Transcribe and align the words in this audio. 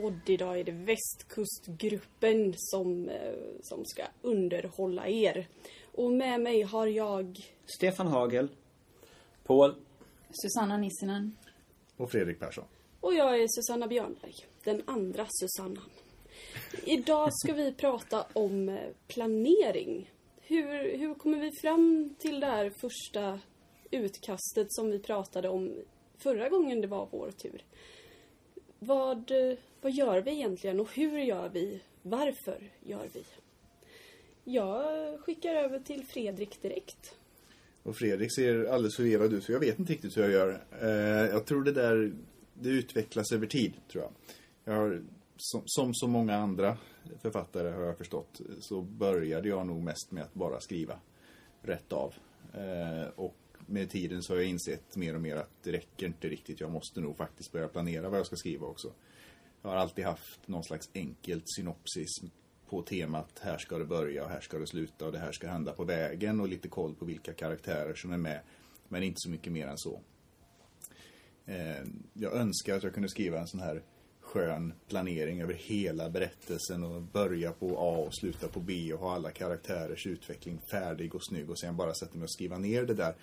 podd. 0.00 0.20
Idag 0.26 0.60
är 0.60 0.64
det 0.64 0.72
Västkustgruppen 0.72 2.54
som, 2.56 3.08
eh, 3.08 3.34
som 3.62 3.84
ska 3.84 4.02
underhålla 4.22 5.08
er. 5.08 5.48
Och 5.92 6.12
med 6.12 6.40
mig 6.40 6.62
har 6.62 6.86
jag... 6.86 7.38
Stefan 7.66 8.06
Hagel. 8.06 8.48
Paul. 9.44 9.74
Susanna 10.30 10.76
Nissinen. 10.76 11.36
Och 11.96 12.10
Fredrik 12.10 12.40
Persson. 12.40 12.64
Och 13.00 13.14
jag 13.14 13.40
är 13.42 13.46
Susanna 13.48 13.86
Björnberg, 13.86 14.34
den 14.64 14.82
andra 14.86 15.26
Susanna. 15.30 15.80
Idag 16.84 17.28
ska 17.32 17.52
vi 17.52 17.72
prata 17.72 18.26
om 18.32 18.68
eh, 18.68 18.78
planering. 19.08 20.10
Hur, 20.40 20.98
hur 20.98 21.14
kommer 21.14 21.38
vi 21.38 21.50
fram 21.52 22.14
till 22.18 22.40
det 22.40 22.46
här 22.46 22.70
första 22.80 23.40
utkastet 23.90 24.66
som 24.68 24.90
vi 24.90 24.98
pratade 24.98 25.48
om 25.48 25.74
förra 26.18 26.48
gången 26.48 26.80
det 26.80 26.86
var 26.86 27.08
vår 27.10 27.30
tur? 27.30 27.64
Vad, 28.86 29.30
eh, 29.30 29.58
vad 29.80 29.92
gör 29.92 30.20
vi 30.20 30.30
egentligen 30.30 30.80
och 30.80 30.94
hur 30.94 31.18
gör 31.18 31.48
vi? 31.48 31.80
Varför 32.02 32.70
gör 32.82 33.08
vi? 33.12 33.24
Jag 34.44 35.20
skickar 35.20 35.54
över 35.54 35.78
till 35.78 36.04
Fredrik 36.04 36.62
direkt. 36.62 37.16
Och 37.82 37.96
Fredrik 37.96 38.34
ser 38.34 38.64
alldeles 38.64 38.96
förvirrad 38.96 39.32
ut 39.32 39.44
så 39.44 39.52
jag 39.52 39.60
vet 39.60 39.78
inte 39.78 39.92
riktigt 39.92 40.16
hur 40.16 40.22
jag 40.22 40.32
gör. 40.32 40.64
Eh, 40.82 41.30
jag 41.30 41.46
tror 41.46 41.64
det 41.64 41.72
där, 41.72 42.12
det 42.54 42.68
utvecklas 42.68 43.32
över 43.32 43.46
tid 43.46 43.72
tror 43.92 44.04
jag. 44.04 44.12
Jag 44.64 44.80
har, 44.80 45.02
som, 45.36 45.62
som 45.66 45.94
så 45.94 46.08
många 46.08 46.36
andra 46.36 46.78
författare 47.22 47.70
har 47.70 47.82
jag 47.82 47.98
förstått, 47.98 48.40
så 48.60 48.82
började 48.82 49.48
jag 49.48 49.66
nog 49.66 49.82
mest 49.82 50.10
med 50.10 50.22
att 50.22 50.34
bara 50.34 50.60
skriva 50.60 50.98
rätt 51.62 51.92
av. 51.92 52.14
Eh, 52.54 53.08
och 53.16 53.36
med 53.66 53.90
tiden 53.90 54.22
så 54.22 54.32
har 54.32 54.40
jag 54.40 54.48
insett 54.48 54.96
mer 54.96 55.14
och 55.14 55.20
mer 55.20 55.36
att 55.36 55.62
det 55.62 55.72
räcker 55.72 56.06
inte 56.06 56.28
riktigt. 56.28 56.60
Jag 56.60 56.70
måste 56.70 57.00
nog 57.00 57.16
faktiskt 57.16 57.52
börja 57.52 57.68
planera 57.68 58.08
vad 58.08 58.18
jag 58.18 58.26
ska 58.26 58.36
skriva 58.36 58.66
också. 58.66 58.92
Jag 59.62 59.70
har 59.70 59.76
alltid 59.76 60.04
haft 60.04 60.48
någon 60.48 60.64
slags 60.64 60.90
enkelt 60.94 61.44
synopsis 61.46 62.20
på 62.68 62.82
temat 62.82 63.40
här 63.42 63.58
ska 63.58 63.78
det 63.78 63.84
börja 63.84 64.24
och 64.24 64.30
här 64.30 64.40
ska 64.40 64.58
det 64.58 64.66
sluta 64.66 65.06
och 65.06 65.12
det 65.12 65.18
här 65.18 65.32
ska 65.32 65.48
hända 65.48 65.72
på 65.72 65.84
vägen 65.84 66.40
och 66.40 66.48
lite 66.48 66.68
koll 66.68 66.94
på 66.94 67.04
vilka 67.04 67.32
karaktärer 67.32 67.94
som 67.94 68.12
är 68.12 68.16
med. 68.16 68.40
Men 68.88 69.02
inte 69.02 69.16
så 69.18 69.30
mycket 69.30 69.52
mer 69.52 69.66
än 69.66 69.78
så. 69.78 70.00
Eh, 71.46 71.84
jag 72.12 72.32
önskar 72.32 72.76
att 72.76 72.82
jag 72.82 72.94
kunde 72.94 73.08
skriva 73.08 73.40
en 73.40 73.46
sån 73.46 73.60
här 73.60 73.82
skön 74.20 74.72
planering 74.88 75.42
över 75.42 75.54
hela 75.54 76.10
berättelsen 76.10 76.84
och 76.84 77.02
börja 77.02 77.52
på 77.52 77.78
A 77.78 77.96
och 78.06 78.14
sluta 78.14 78.48
på 78.48 78.60
B 78.60 78.92
och 78.92 79.00
ha 79.00 79.14
alla 79.14 79.30
karaktärers 79.30 80.06
utveckling 80.06 80.60
färdig 80.70 81.14
och 81.14 81.24
snygg 81.24 81.50
och 81.50 81.58
sen 81.58 81.76
bara 81.76 81.94
sätta 81.94 82.14
mig 82.14 82.24
och 82.24 82.32
skriva 82.32 82.58
ner 82.58 82.82
det 82.82 82.94
där. 82.94 83.14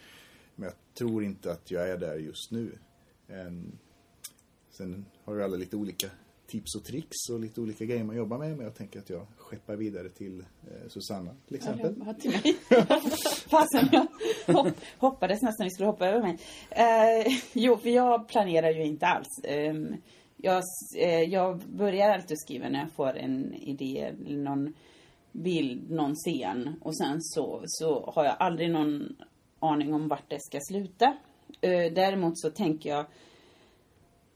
Tror 0.94 1.24
inte 1.24 1.52
att 1.52 1.72
jag 1.72 1.90
är 1.90 1.98
där 1.98 2.16
just 2.16 2.52
nu. 2.52 2.72
Ehm, 3.28 3.72
Sen 4.74 5.06
har 5.24 5.34
vi 5.34 5.44
alla 5.44 5.58
lite 5.58 5.76
olika 5.76 6.08
tips 6.48 6.76
och 6.76 6.84
tricks 6.84 7.30
och 7.32 7.40
lite 7.40 7.62
olika 7.62 7.86
grejer 7.86 8.04
man 8.04 8.16
jobbar 8.16 8.38
med. 8.38 8.58
Men 8.58 8.66
jag 8.66 8.76
tänker 8.76 9.00
att 9.00 9.10
jag 9.10 9.26
skeppar 9.38 9.76
vidare 9.76 10.10
till 10.10 10.40
eh, 10.40 10.88
Susanna 10.90 11.36
till 11.48 11.56
exempel. 11.56 11.96
Ja, 12.06 12.14
till 12.14 12.32
mig. 12.32 12.58
Fasen, 13.48 13.90
jag 13.92 14.08
hopp, 14.54 14.68
hoppades 14.98 15.42
nästan 15.42 15.64
vi 15.64 15.72
skulle 15.72 15.90
hoppa 15.90 16.08
över 16.08 16.22
mig. 16.22 16.38
Eh, 16.70 17.34
jo, 17.54 17.78
för 17.78 17.90
jag 17.90 18.28
planerar 18.28 18.70
ju 18.70 18.86
inte 18.86 19.06
alls. 19.06 19.40
Eh, 19.44 19.74
jag, 20.38 20.64
eh, 20.98 21.22
jag 21.22 21.60
börjar 21.60 22.10
alltid 22.10 22.40
skriva 22.40 22.70
när 22.70 22.80
jag 22.80 22.92
får 22.92 23.18
en 23.18 23.54
idé, 23.54 24.14
någon 24.28 24.74
bild, 25.32 25.92
någon 25.92 26.16
scen. 26.16 26.76
Och 26.82 26.98
sen 26.98 27.22
så, 27.22 27.64
så 27.66 28.12
har 28.16 28.26
jag 28.26 28.36
aldrig 28.40 28.72
någon 28.72 29.16
aning 29.64 29.94
om 29.94 30.08
vart 30.08 30.30
det 30.30 30.40
ska 30.42 30.60
sluta. 30.62 31.18
Eh, 31.62 31.94
däremot 31.94 32.40
så 32.40 32.50
tänker 32.50 32.90
jag 32.90 33.06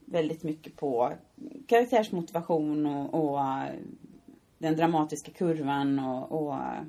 väldigt 0.04 0.42
mycket 0.42 0.76
på 0.76 1.12
karaktärsmotivation 1.66 2.86
och, 2.86 3.14
och 3.14 3.40
eh, 3.40 3.74
den 4.58 4.76
dramatiska 4.76 5.32
kurvan 5.32 5.98
och, 5.98 6.32
och 6.32 6.54
eh, 6.54 6.82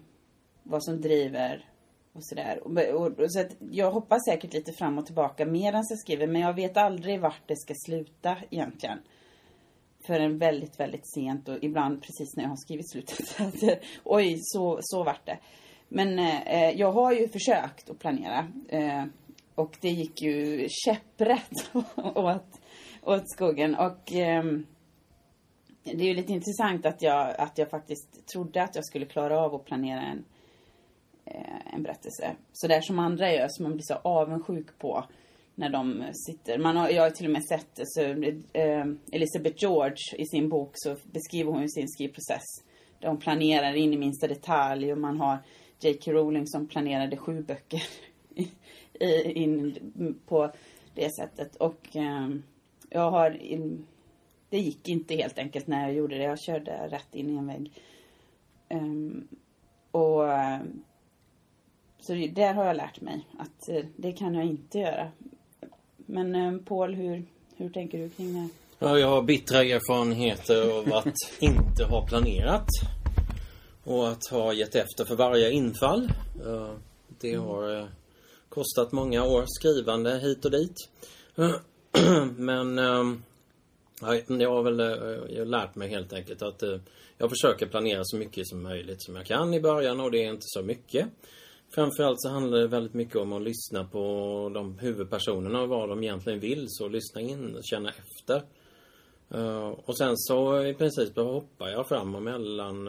vad 0.64 0.84
som 0.84 1.02
driver 1.02 1.70
och 2.14 2.26
sådär. 2.26 2.60
Och, 2.64 2.78
och, 3.20 3.32
så 3.32 3.40
att 3.40 3.56
jag 3.72 3.92
hoppas 3.92 4.26
säkert 4.26 4.54
lite 4.54 4.74
fram 4.74 4.98
och 4.98 5.06
tillbaka 5.06 5.46
medan 5.46 5.84
jag 5.90 6.00
skriver 6.00 6.28
men 6.28 6.42
jag 6.42 6.54
vet 6.54 6.78
aldrig 6.78 7.22
vart 7.22 7.48
det 7.48 7.58
ska 7.58 7.74
sluta 7.86 8.38
egentligen. 8.50 9.00
Förrän 10.08 10.38
väldigt, 10.38 10.80
väldigt 10.80 11.14
sent 11.14 11.50
och 11.50 11.58
ibland 11.62 12.02
precis 12.02 12.36
när 12.36 12.44
jag 12.44 12.50
har 12.50 12.58
skrivit 12.58 12.92
slutet. 12.92 13.82
Oj, 14.04 14.38
så, 14.42 14.80
så 14.82 15.04
vart 15.04 15.26
det. 15.26 15.40
Men 15.90 16.20
eh, 16.20 16.72
jag 16.80 16.92
har 16.92 17.12
ju 17.12 17.28
försökt 17.28 17.90
att 17.90 18.00
planera. 18.00 18.48
Eh, 18.68 19.06
och 19.56 19.78
det 19.82 19.90
gick 19.90 20.22
ju 20.22 20.68
käpprätt 20.70 21.72
åt, 22.16 22.60
åt 23.04 23.32
skogen. 23.32 23.76
Och 23.76 24.14
eh, 24.14 24.44
det 25.84 26.04
är 26.04 26.08
ju 26.08 26.14
lite 26.14 26.34
intressant 26.34 26.86
att 26.86 27.02
jag, 27.02 27.36
att 27.38 27.58
jag 27.58 27.70
faktiskt 27.70 28.28
trodde 28.34 28.64
att 28.64 28.76
jag 28.76 28.86
skulle 28.86 29.06
klara 29.06 29.40
av 29.40 29.56
att 29.56 29.66
planera 29.66 30.02
en, 30.02 30.26
eh, 31.26 31.74
en 31.74 31.84
berättelse. 31.84 32.36
Så 32.54 32.68
där 32.68 32.82
som 32.82 33.00
andra 33.00 33.34
gör, 33.34 33.48
som 33.50 33.64
man 33.64 33.74
blir 33.74 33.84
så 33.84 33.94
avundsjuk 33.94 34.80
på 34.80 35.06
när 35.56 35.70
de 35.70 36.04
sitter. 36.14 36.58
Man 36.58 36.78
har, 36.78 36.90
jag 36.90 37.04
har 37.04 37.10
till 37.10 37.26
och 37.26 37.32
med 37.32 37.46
sett 37.46 37.80
så, 37.84 38.02
eh, 38.02 38.86
Elizabeth 39.12 39.56
George 39.58 40.18
i 40.18 40.26
sin 40.26 40.50
bok 40.50 40.72
så 40.74 40.96
beskriver 41.04 41.52
hon 41.52 41.62
ju 41.62 41.70
sin 41.70 41.88
skrivprocess. 41.88 42.46
Där 43.00 43.08
hon 43.08 43.18
planerar 43.18 43.74
in 43.74 43.94
i 43.94 43.98
minsta 43.98 44.28
detalj 44.28 44.92
och 44.92 44.98
man 44.98 45.20
har 45.20 45.38
J.K. 45.80 46.12
Rowling 46.12 46.48
som 46.48 46.68
planerade 46.68 47.18
sju 47.18 47.42
böcker 47.42 47.84
in 49.38 49.76
på 50.28 50.52
det 50.96 51.16
sättet. 51.16 51.56
Och 51.56 51.96
eh, 51.96 52.30
jag 52.90 53.12
har... 53.12 53.38
Det 54.50 54.60
gick 54.60 54.88
inte 54.88 55.16
helt 55.16 55.38
enkelt 55.38 55.68
när 55.68 55.82
jag 55.82 55.94
gjorde 55.94 56.18
det. 56.18 56.24
Jag 56.24 56.40
körde 56.40 56.88
rätt 56.88 57.16
in 57.16 57.30
i 57.30 57.38
en 57.38 57.48
vägg. 57.48 57.72
Um, 58.70 59.28
och... 59.92 60.24
Så 62.00 62.14
där 62.14 62.54
har 62.54 62.66
jag 62.66 62.76
lärt 62.76 63.02
mig 63.02 63.26
att 63.38 63.70
eh, 63.70 63.86
det 63.96 64.12
kan 64.12 64.36
jag 64.36 64.46
inte 64.46 64.80
göra. 64.80 65.12
Men 65.98 66.60
Paul, 66.64 66.94
hur, 66.94 67.26
hur 67.58 67.70
tänker 67.70 67.98
du 67.98 68.10
kring 68.10 68.34
det? 68.34 68.50
Ja, 68.80 69.00
jag 69.00 69.08
har 69.08 69.22
bittra 69.22 69.64
erfarenheter 69.64 70.80
av 70.80 70.94
att 70.94 71.16
inte 71.40 71.84
ha 71.84 72.08
planerat. 72.08 72.68
Och 73.90 74.10
att 74.10 74.28
ha 74.28 74.54
gett 74.54 74.76
efter 74.76 75.06
för 75.06 75.16
varje 75.16 75.52
infall. 75.52 76.10
Eh, 76.46 76.74
det 77.20 77.36
har 77.36 77.78
eh, 77.78 77.86
kostat 78.50 78.92
många 78.92 79.24
år 79.24 79.44
skrivande 79.48 80.20
hit 80.20 80.46
och 80.46 80.52
dit. 80.52 80.76
Men 82.38 82.80
eh, 82.80 83.04
jag 84.28 84.52
har 84.52 84.64
väl 84.64 84.80
jag 85.30 85.42
har 85.42 85.46
lärt 85.46 85.76
mig 85.76 85.90
helt 85.90 86.14
enkelt 86.14 86.42
att 86.42 86.64
jag 87.18 87.30
försöker 87.30 87.66
planera 87.66 88.02
så 88.04 88.18
mycket 88.18 88.48
som 88.48 88.64
möjligt 88.64 89.04
som 89.04 89.16
jag 89.16 89.26
kan 89.26 89.54
i 89.54 89.62
början 89.62 90.00
och 90.00 90.12
det 90.12 90.26
är 90.26 90.30
inte 90.30 90.46
så 90.46 90.62
mycket. 90.62 91.08
Framförallt 91.76 92.22
så 92.22 92.30
handlar 92.30 92.58
det 92.58 92.68
väldigt 92.68 92.94
mycket 92.94 93.16
om 93.16 93.34
att 93.34 93.42
lyssna 93.42 93.86
på 93.86 94.02
de 94.54 94.80
huvudpersonerna 94.80 95.62
och 95.62 95.70
vad 95.70 95.90
de 95.90 96.04
egentligen 96.04 96.40
vill. 96.40 96.66
Så 96.68 96.88
lyssna 96.88 97.22
in 97.22 97.56
och 97.56 97.64
känna 97.64 97.90
efter. 97.90 98.42
Och 99.86 99.98
sen 99.98 100.18
så 100.18 100.64
i 100.64 100.74
princip 100.74 101.16
hoppar 101.16 101.70
jag 101.70 101.88
fram 101.88 102.16
och 102.16 102.22
mellan 102.22 102.88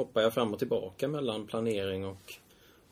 hoppar 0.00 0.20
jag 0.20 0.34
fram 0.34 0.52
och 0.52 0.58
tillbaka 0.58 1.08
mellan 1.08 1.46
planering 1.46 2.06
och, 2.06 2.34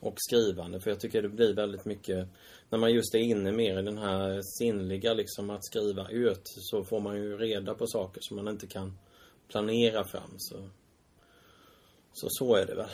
och 0.00 0.14
skrivande. 0.16 0.80
För 0.80 0.90
jag 0.90 1.00
tycker 1.00 1.22
det 1.22 1.28
blir 1.28 1.54
väldigt 1.54 1.84
mycket, 1.84 2.28
när 2.70 2.78
man 2.78 2.92
just 2.92 3.14
är 3.14 3.18
inne 3.18 3.52
mer 3.52 3.78
i 3.78 3.82
den 3.82 3.98
här 3.98 4.40
sinnliga 4.42 5.14
liksom 5.14 5.50
att 5.50 5.64
skriva 5.64 6.08
ut 6.10 6.42
så 6.44 6.84
får 6.84 7.00
man 7.00 7.16
ju 7.16 7.36
reda 7.36 7.74
på 7.74 7.86
saker 7.86 8.20
som 8.20 8.36
man 8.36 8.48
inte 8.48 8.66
kan 8.66 8.98
planera 9.48 10.04
fram. 10.04 10.30
Så, 10.36 10.68
så, 12.12 12.26
så 12.30 12.54
är 12.54 12.66
det 12.66 12.74
väl. 12.74 12.90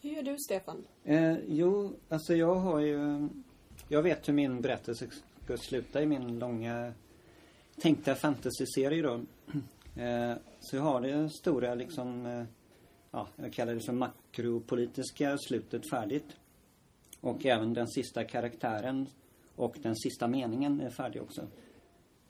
Hur 0.00 0.10
gör 0.10 0.22
du, 0.22 0.36
Stefan? 0.38 0.84
Eh, 1.04 1.36
jo, 1.48 1.96
alltså 2.08 2.34
jag 2.34 2.54
har 2.54 2.80
ju... 2.80 3.28
Jag 3.88 4.02
vet 4.02 4.28
hur 4.28 4.32
min 4.32 4.60
berättelse 4.60 5.06
ska 5.44 5.56
sluta 5.56 6.02
i 6.02 6.06
min 6.06 6.38
långa 6.38 6.92
tänkta 7.80 8.14
fantasyserie 8.14 9.02
då. 9.02 9.20
Eh, 10.02 10.36
så 10.60 10.76
jag 10.76 10.82
har 10.82 11.00
det 11.00 11.30
stora 11.30 11.74
liksom... 11.74 12.26
Ja, 13.14 13.28
jag 13.36 13.52
kallar 13.52 13.74
det 13.74 13.80
för 13.80 13.92
makropolitiska 13.92 15.38
slutet 15.38 15.90
färdigt. 15.90 16.36
Och 17.20 17.46
även 17.46 17.74
den 17.74 17.88
sista 17.88 18.24
karaktären 18.24 19.08
och 19.56 19.76
den 19.82 19.96
sista 19.96 20.28
meningen 20.28 20.80
är 20.80 20.90
färdig 20.90 21.22
också. 21.22 21.46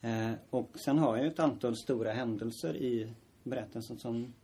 Eh, 0.00 0.32
och 0.50 0.70
sen 0.84 0.98
har 0.98 1.16
jag 1.16 1.26
ett 1.26 1.38
antal 1.38 1.76
stora 1.76 2.12
händelser 2.12 2.76
i 2.76 3.12
berättelsen 3.42 3.98
som 3.98 4.34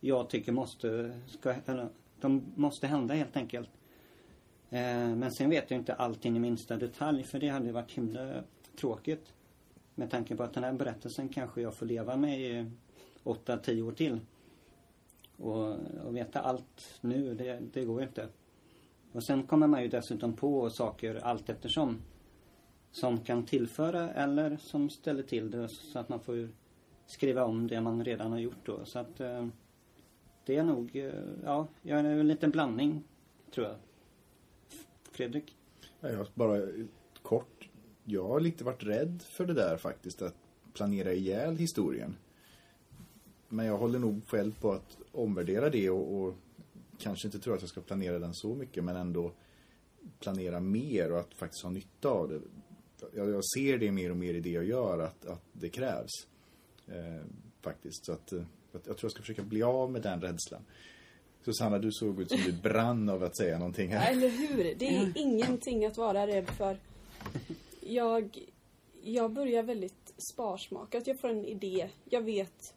jag 0.00 0.30
tycker 0.30 0.52
måste, 0.52 1.20
ska, 1.26 1.54
eller, 1.66 1.88
de 2.20 2.52
måste 2.54 2.86
hända 2.86 3.14
helt 3.14 3.36
enkelt. 3.36 3.70
Eh, 4.70 5.16
men 5.16 5.32
sen 5.32 5.50
vet 5.50 5.70
jag 5.70 5.80
inte 5.80 5.94
allting 5.94 6.36
i 6.36 6.40
minsta 6.40 6.76
detalj 6.76 7.22
för 7.22 7.38
det 7.38 7.48
hade 7.48 7.72
varit 7.72 7.92
himla 7.92 8.44
tråkigt. 8.80 9.32
Med 9.94 10.10
tanke 10.10 10.36
på 10.36 10.42
att 10.42 10.54
den 10.54 10.64
här 10.64 10.72
berättelsen 10.72 11.28
kanske 11.28 11.60
jag 11.60 11.74
får 11.74 11.86
leva 11.86 12.16
med 12.16 12.40
i 12.40 12.70
åtta, 13.22 13.56
tio 13.56 13.82
år 13.82 13.92
till. 13.92 14.20
Och, 15.38 15.76
och 16.04 16.16
veta 16.16 16.40
allt 16.40 16.98
nu, 17.00 17.34
det, 17.34 17.60
det 17.72 17.84
går 17.84 18.00
ju 18.00 18.06
inte. 18.06 18.28
Och 19.12 19.22
sen 19.22 19.42
kommer 19.42 19.66
man 19.66 19.82
ju 19.82 19.88
dessutom 19.88 20.32
på 20.32 20.70
saker 20.70 21.14
allt 21.14 21.48
eftersom. 21.48 21.98
Som 22.90 23.20
kan 23.20 23.44
tillföra 23.44 24.10
eller 24.10 24.56
som 24.56 24.90
ställer 24.90 25.22
till 25.22 25.50
det 25.50 25.68
så 25.68 25.98
att 25.98 26.08
man 26.08 26.20
får 26.20 26.48
skriva 27.06 27.44
om 27.44 27.66
det 27.66 27.80
man 27.80 28.04
redan 28.04 28.32
har 28.32 28.38
gjort 28.38 28.66
då. 28.66 28.84
Så 28.84 28.98
att 28.98 29.20
eh, 29.20 29.46
det 30.44 30.56
är 30.56 30.64
nog, 30.64 30.96
eh, 30.96 31.12
ja, 31.44 31.66
jag 31.82 32.00
är 32.00 32.04
en 32.04 32.28
liten 32.28 32.50
blandning 32.50 33.04
tror 33.54 33.66
jag. 33.66 33.76
Fredrik? 35.12 35.56
Jag 36.00 36.26
bara 36.34 36.62
kort. 37.22 37.68
Jag 38.04 38.28
har 38.28 38.40
lite 38.40 38.64
varit 38.64 38.82
rädd 38.82 39.22
för 39.22 39.46
det 39.46 39.54
där 39.54 39.76
faktiskt, 39.76 40.22
att 40.22 40.34
planera 40.72 41.12
ihjäl 41.12 41.56
historien. 41.56 42.16
Men 43.48 43.66
jag 43.66 43.78
håller 43.78 43.98
nog 43.98 44.28
själv 44.28 44.60
på 44.60 44.72
att 44.72 44.98
omvärdera 45.12 45.70
det 45.70 45.90
och, 45.90 46.22
och 46.22 46.34
kanske 46.98 47.28
inte 47.28 47.38
tror 47.38 47.54
att 47.54 47.60
jag 47.60 47.70
ska 47.70 47.80
planera 47.80 48.18
den 48.18 48.34
så 48.34 48.54
mycket, 48.54 48.84
men 48.84 48.96
ändå 48.96 49.32
planera 50.20 50.60
mer 50.60 51.12
och 51.12 51.20
att 51.20 51.34
faktiskt 51.34 51.62
ha 51.62 51.70
nytta 51.70 52.08
av 52.08 52.28
det. 52.28 52.40
Jag, 53.14 53.30
jag 53.30 53.44
ser 53.44 53.78
det 53.78 53.92
mer 53.92 54.10
och 54.10 54.16
mer 54.16 54.34
i 54.34 54.40
det 54.40 54.50
jag 54.50 54.64
gör, 54.64 54.98
att, 54.98 55.26
att 55.26 55.44
det 55.52 55.68
krävs. 55.68 56.10
Eh, 56.86 57.24
faktiskt. 57.60 58.06
Så 58.06 58.12
att, 58.12 58.32
eh, 58.32 58.42
att 58.72 58.86
jag 58.86 58.96
tror 58.96 58.98
jag 59.02 59.10
ska 59.10 59.20
försöka 59.20 59.42
bli 59.42 59.62
av 59.62 59.92
med 59.92 60.02
den 60.02 60.20
rädslan. 60.20 60.62
Susanna, 61.44 61.78
du 61.78 61.92
såg 61.92 62.20
ut 62.20 62.30
som 62.30 62.40
du 62.46 62.52
brann 62.52 63.08
av 63.08 63.22
att 63.22 63.36
säga 63.36 63.58
någonting 63.58 63.92
här. 63.92 64.12
Eller 64.12 64.28
hur? 64.28 64.74
Det 64.78 64.96
är 64.96 65.12
ingenting 65.14 65.86
att 65.86 65.96
vara 65.96 66.26
rädd 66.26 66.48
för. 66.50 66.78
Jag, 67.80 68.38
jag 69.02 69.32
börjar 69.32 69.62
väldigt 69.62 70.14
sparsmakat. 70.32 71.06
Jag 71.06 71.20
får 71.20 71.28
en 71.28 71.44
idé. 71.44 71.88
Jag 72.04 72.22
vet 72.22 72.74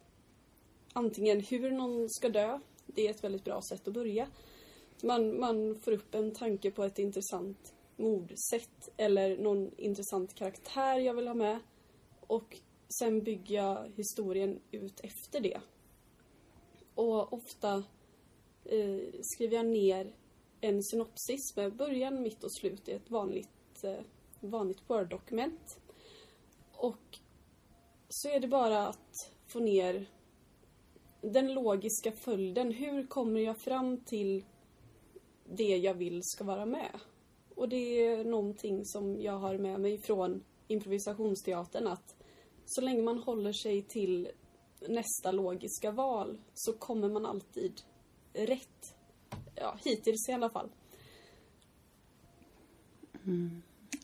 antingen 0.93 1.39
hur 1.39 1.71
någon 1.71 2.09
ska 2.09 2.29
dö. 2.29 2.59
Det 2.85 3.07
är 3.07 3.11
ett 3.11 3.23
väldigt 3.23 3.43
bra 3.43 3.61
sätt 3.61 3.87
att 3.87 3.93
börja. 3.93 4.27
Man, 5.03 5.39
man 5.39 5.79
får 5.79 5.91
upp 5.91 6.15
en 6.15 6.33
tanke 6.33 6.71
på 6.71 6.83
ett 6.83 6.99
intressant 6.99 7.73
mordsätt 7.95 8.89
eller 8.97 9.37
någon 9.37 9.71
intressant 9.77 10.35
karaktär 10.35 10.99
jag 10.99 11.13
vill 11.13 11.27
ha 11.27 11.35
med. 11.35 11.59
Och 12.19 12.57
sen 12.99 13.23
bygger 13.23 13.55
jag 13.55 13.91
historien 13.95 14.59
ut 14.71 14.99
efter 14.99 15.39
det. 15.39 15.61
Och 16.95 17.33
ofta 17.33 17.83
eh, 18.65 18.99
skriver 19.21 19.55
jag 19.55 19.65
ner 19.65 20.15
en 20.61 20.83
synopsis 20.83 21.55
med 21.55 21.75
början, 21.75 22.21
mitt 22.21 22.43
och 22.43 22.53
slut 22.53 22.89
i 22.89 22.91
ett 22.91 23.09
vanligt, 23.09 23.83
eh, 23.83 23.99
vanligt 24.39 24.89
Word-dokument. 24.89 25.79
Och 26.71 27.19
så 28.09 28.29
är 28.29 28.39
det 28.39 28.47
bara 28.47 28.87
att 28.87 29.31
få 29.47 29.59
ner 29.59 30.05
den 31.21 31.53
logiska 31.53 32.11
följden. 32.11 32.71
Hur 32.71 33.07
kommer 33.07 33.39
jag 33.39 33.57
fram 33.57 33.97
till 33.97 34.45
det 35.45 35.77
jag 35.77 35.93
vill 35.93 36.19
ska 36.23 36.43
vara 36.43 36.65
med? 36.65 36.99
Och 37.55 37.69
det 37.69 38.05
är 38.05 38.23
någonting 38.23 38.85
som 38.85 39.21
jag 39.21 39.37
har 39.37 39.57
med 39.57 39.79
mig 39.79 39.97
från 39.97 40.43
improvisationsteatern 40.67 41.87
att 41.87 42.15
så 42.65 42.81
länge 42.81 43.01
man 43.01 43.17
håller 43.17 43.53
sig 43.53 43.81
till 43.81 44.29
nästa 44.87 45.31
logiska 45.31 45.91
val 45.91 46.37
så 46.53 46.73
kommer 46.73 47.09
man 47.09 47.25
alltid 47.25 47.81
rätt. 48.33 48.95
Ja, 49.55 49.77
hittills 49.83 50.29
i 50.29 50.31
alla 50.31 50.49
fall. 50.49 50.69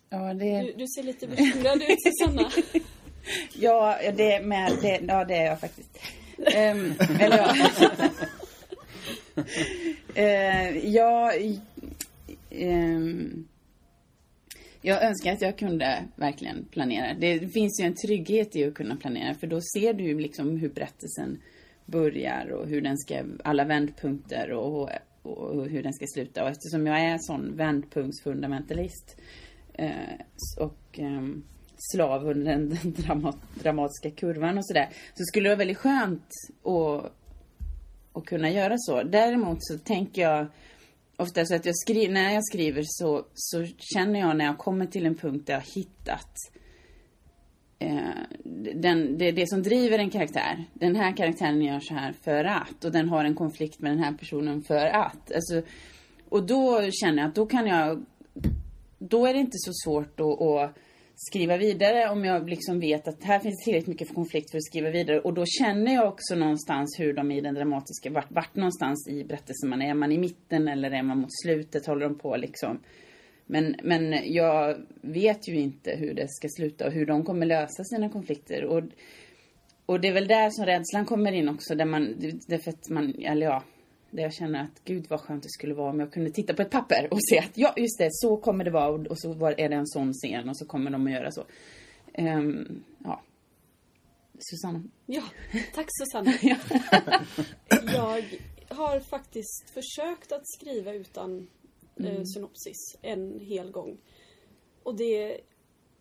Ja, 0.09 0.33
det... 0.33 0.61
Du, 0.61 0.73
du 0.73 0.87
ser 0.87 1.03
lite 1.03 1.27
bekymrad 1.27 1.81
ut, 1.81 1.97
Susanna. 2.03 2.51
Ja, 3.53 3.99
det, 4.17 4.41
med, 4.45 4.77
det, 4.81 5.01
ja, 5.07 5.25
det 5.25 5.35
är 5.35 5.45
jag 5.45 5.59
faktiskt. 5.59 5.99
Um, 6.37 6.93
eller 7.19 7.37
ja. 7.37 7.93
uh, 10.17 10.87
jag, 10.87 11.33
um, 12.51 13.47
jag 14.81 15.03
önskar 15.03 15.33
att 15.33 15.41
jag 15.41 15.57
kunde 15.57 16.03
verkligen 16.15 16.65
planera. 16.65 17.13
Det 17.13 17.53
finns 17.53 17.81
ju 17.81 17.85
en 17.85 17.95
trygghet 17.95 18.55
i 18.55 18.65
att 18.65 18.73
kunna 18.73 18.95
planera 18.95 19.33
för 19.33 19.47
då 19.47 19.61
ser 19.61 19.93
du 19.93 20.03
ju 20.03 20.19
liksom 20.19 20.57
hur 20.57 20.69
berättelsen 20.69 21.41
börjar 21.85 22.51
och 22.51 22.67
hur 22.67 22.81
den 22.81 22.97
ska, 22.97 23.23
alla 23.43 23.65
vändpunkter 23.65 24.51
och, 24.51 24.89
och, 25.21 25.37
och 25.37 25.67
hur 25.67 25.83
den 25.83 25.93
ska 25.93 26.05
sluta. 26.07 26.43
Och 26.43 26.49
eftersom 26.49 26.87
jag 26.87 26.99
är 26.99 27.17
sån 27.19 27.55
vändpunktsfundamentalist 27.55 29.17
eh, 29.73 29.91
och 30.57 30.99
eh, 30.99 31.21
slav 31.77 32.27
under 32.27 32.45
den 32.45 32.77
dramat, 32.83 33.37
dramatiska 33.61 34.11
kurvan 34.11 34.57
och 34.57 34.67
sådär. 34.67 34.89
Så 35.13 35.23
skulle 35.23 35.43
det 35.43 35.49
vara 35.49 35.57
väldigt 35.57 35.77
skönt 35.77 36.31
att, 36.63 37.11
att 38.13 38.25
kunna 38.25 38.49
göra 38.51 38.75
så. 38.77 39.03
Däremot 39.03 39.57
så 39.59 39.77
tänker 39.77 40.21
jag 40.21 40.47
ofta 41.17 41.45
så 41.45 41.55
att 41.55 41.65
jag 41.65 41.75
skri, 41.77 42.07
när 42.07 42.33
jag 42.33 42.45
skriver 42.45 42.83
så, 42.85 43.25
så 43.33 43.65
känner 43.77 44.19
jag 44.19 44.37
när 44.37 44.45
jag 44.45 44.57
kommer 44.57 44.85
till 44.85 45.05
en 45.05 45.15
punkt 45.15 45.47
där 45.47 45.53
jag 45.53 45.61
har 45.61 45.75
hittat 45.75 46.33
eh, 47.79 47.99
den, 48.75 49.17
det, 49.17 49.31
det 49.31 49.49
som 49.49 49.63
driver 49.63 49.99
en 49.99 50.09
karaktär. 50.09 50.65
Den 50.73 50.95
här 50.95 51.17
karaktären 51.17 51.61
gör 51.61 51.79
så 51.79 51.93
här 51.93 52.13
för 52.23 52.43
att. 52.43 52.85
Och 52.85 52.91
den 52.91 53.09
har 53.09 53.25
en 53.25 53.35
konflikt 53.35 53.79
med 53.79 53.91
den 53.91 54.03
här 54.03 54.13
personen 54.13 54.61
för 54.61 54.85
att. 54.85 55.31
Alltså, 55.31 55.61
och 56.29 56.45
då 56.45 56.91
känner 56.91 57.21
jag 57.21 57.29
att 57.29 57.35
då 57.35 57.45
kan 57.45 57.67
jag... 57.67 58.05
Då 58.99 59.25
är 59.25 59.33
det 59.33 59.39
inte 59.39 59.57
så 59.57 59.71
svårt 59.73 60.19
att, 60.19 60.41
att 60.41 60.75
skriva 61.19 61.57
vidare 61.57 62.09
om 62.09 62.25
jag 62.25 62.49
liksom 62.49 62.79
vet 62.79 63.07
att 63.07 63.23
här 63.23 63.39
finns 63.39 63.63
tillräckligt 63.63 63.87
mycket 63.87 64.07
för 64.07 64.15
konflikt 64.15 64.51
för 64.51 64.57
att 64.57 64.63
skriva 64.63 64.89
vidare. 64.89 65.19
Och 65.19 65.33
då 65.33 65.45
känner 65.45 65.93
jag 65.93 66.07
också 66.07 66.35
någonstans 66.35 66.99
hur 66.99 67.13
de 67.13 67.31
i 67.31 67.41
den 67.41 67.55
dramatiska, 67.55 68.09
vart, 68.09 68.31
vart 68.31 68.55
någonstans 68.55 69.07
i 69.09 69.23
berättelsen 69.23 69.69
man 69.69 69.81
är. 69.81 69.89
Är 69.89 69.93
man 69.93 70.11
i 70.11 70.17
mitten 70.17 70.67
eller 70.67 70.91
är 70.91 71.03
man 71.03 71.17
mot 71.17 71.41
slutet? 71.43 71.85
Håller 71.85 72.09
de 72.09 72.17
på 72.17 72.35
liksom? 72.35 72.79
Men, 73.45 73.75
men 73.83 74.33
jag 74.33 74.77
vet 75.01 75.49
ju 75.49 75.59
inte 75.59 75.91
hur 75.91 76.13
det 76.13 76.27
ska 76.29 76.47
sluta 76.49 76.87
och 76.87 76.91
hur 76.91 77.05
de 77.05 77.23
kommer 77.23 77.45
lösa 77.45 77.83
sina 77.83 78.09
konflikter. 78.09 78.65
Och, 78.65 78.83
och 79.85 80.01
det 80.01 80.07
är 80.07 80.13
väl 80.13 80.27
där 80.27 80.49
som 80.49 80.65
rädslan 80.65 81.05
kommer 81.05 81.31
in 81.31 81.49
också. 81.49 81.75
Där 81.75 81.85
man, 81.85 82.15
därför 82.47 82.69
att 82.69 82.89
man, 82.89 83.15
eller 83.15 83.45
ja, 83.45 83.63
där 84.11 84.23
jag 84.23 84.33
känner 84.33 84.63
att 84.63 84.83
gud 84.83 85.05
vad 85.09 85.21
skönt 85.21 85.43
det 85.43 85.49
skulle 85.49 85.73
vara 85.73 85.89
om 85.89 85.99
jag 85.99 86.13
kunde 86.13 86.31
titta 86.31 86.53
på 86.53 86.61
ett 86.61 86.71
papper 86.71 87.07
och 87.11 87.19
se 87.29 87.39
att 87.39 87.57
ja, 87.57 87.73
just 87.77 87.97
det, 87.97 88.09
så 88.11 88.37
kommer 88.37 88.63
det 88.63 88.71
vara 88.71 89.09
och 89.09 89.19
så 89.19 89.45
är 89.45 89.69
det 89.69 89.75
en 89.75 89.87
sån 89.87 90.13
scen 90.13 90.49
och 90.49 90.57
så 90.57 90.65
kommer 90.65 90.91
de 90.91 91.07
att 91.07 91.13
göra 91.13 91.31
så. 91.31 91.45
Um, 92.17 92.83
ja. 93.03 93.21
Susanna? 94.39 94.83
Ja, 95.05 95.23
tack 95.73 95.87
Susanna. 95.89 96.33
jag 97.93 98.23
har 98.69 98.99
faktiskt 98.99 99.69
försökt 99.69 100.31
att 100.31 100.47
skriva 100.47 100.93
utan 100.93 101.47
eh, 101.95 102.23
synopsis 102.23 102.97
en 103.01 103.39
hel 103.39 103.71
gång. 103.71 103.97
Och 104.83 104.95
det, 104.95 105.41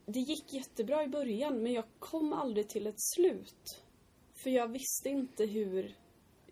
det 0.06 0.20
gick 0.20 0.54
jättebra 0.54 1.04
i 1.04 1.08
början 1.08 1.62
men 1.62 1.72
jag 1.72 1.84
kom 1.98 2.32
aldrig 2.32 2.68
till 2.68 2.86
ett 2.86 3.00
slut. 3.14 3.82
För 4.34 4.50
jag 4.50 4.68
visste 4.68 5.08
inte 5.08 5.46
hur, 5.46 5.96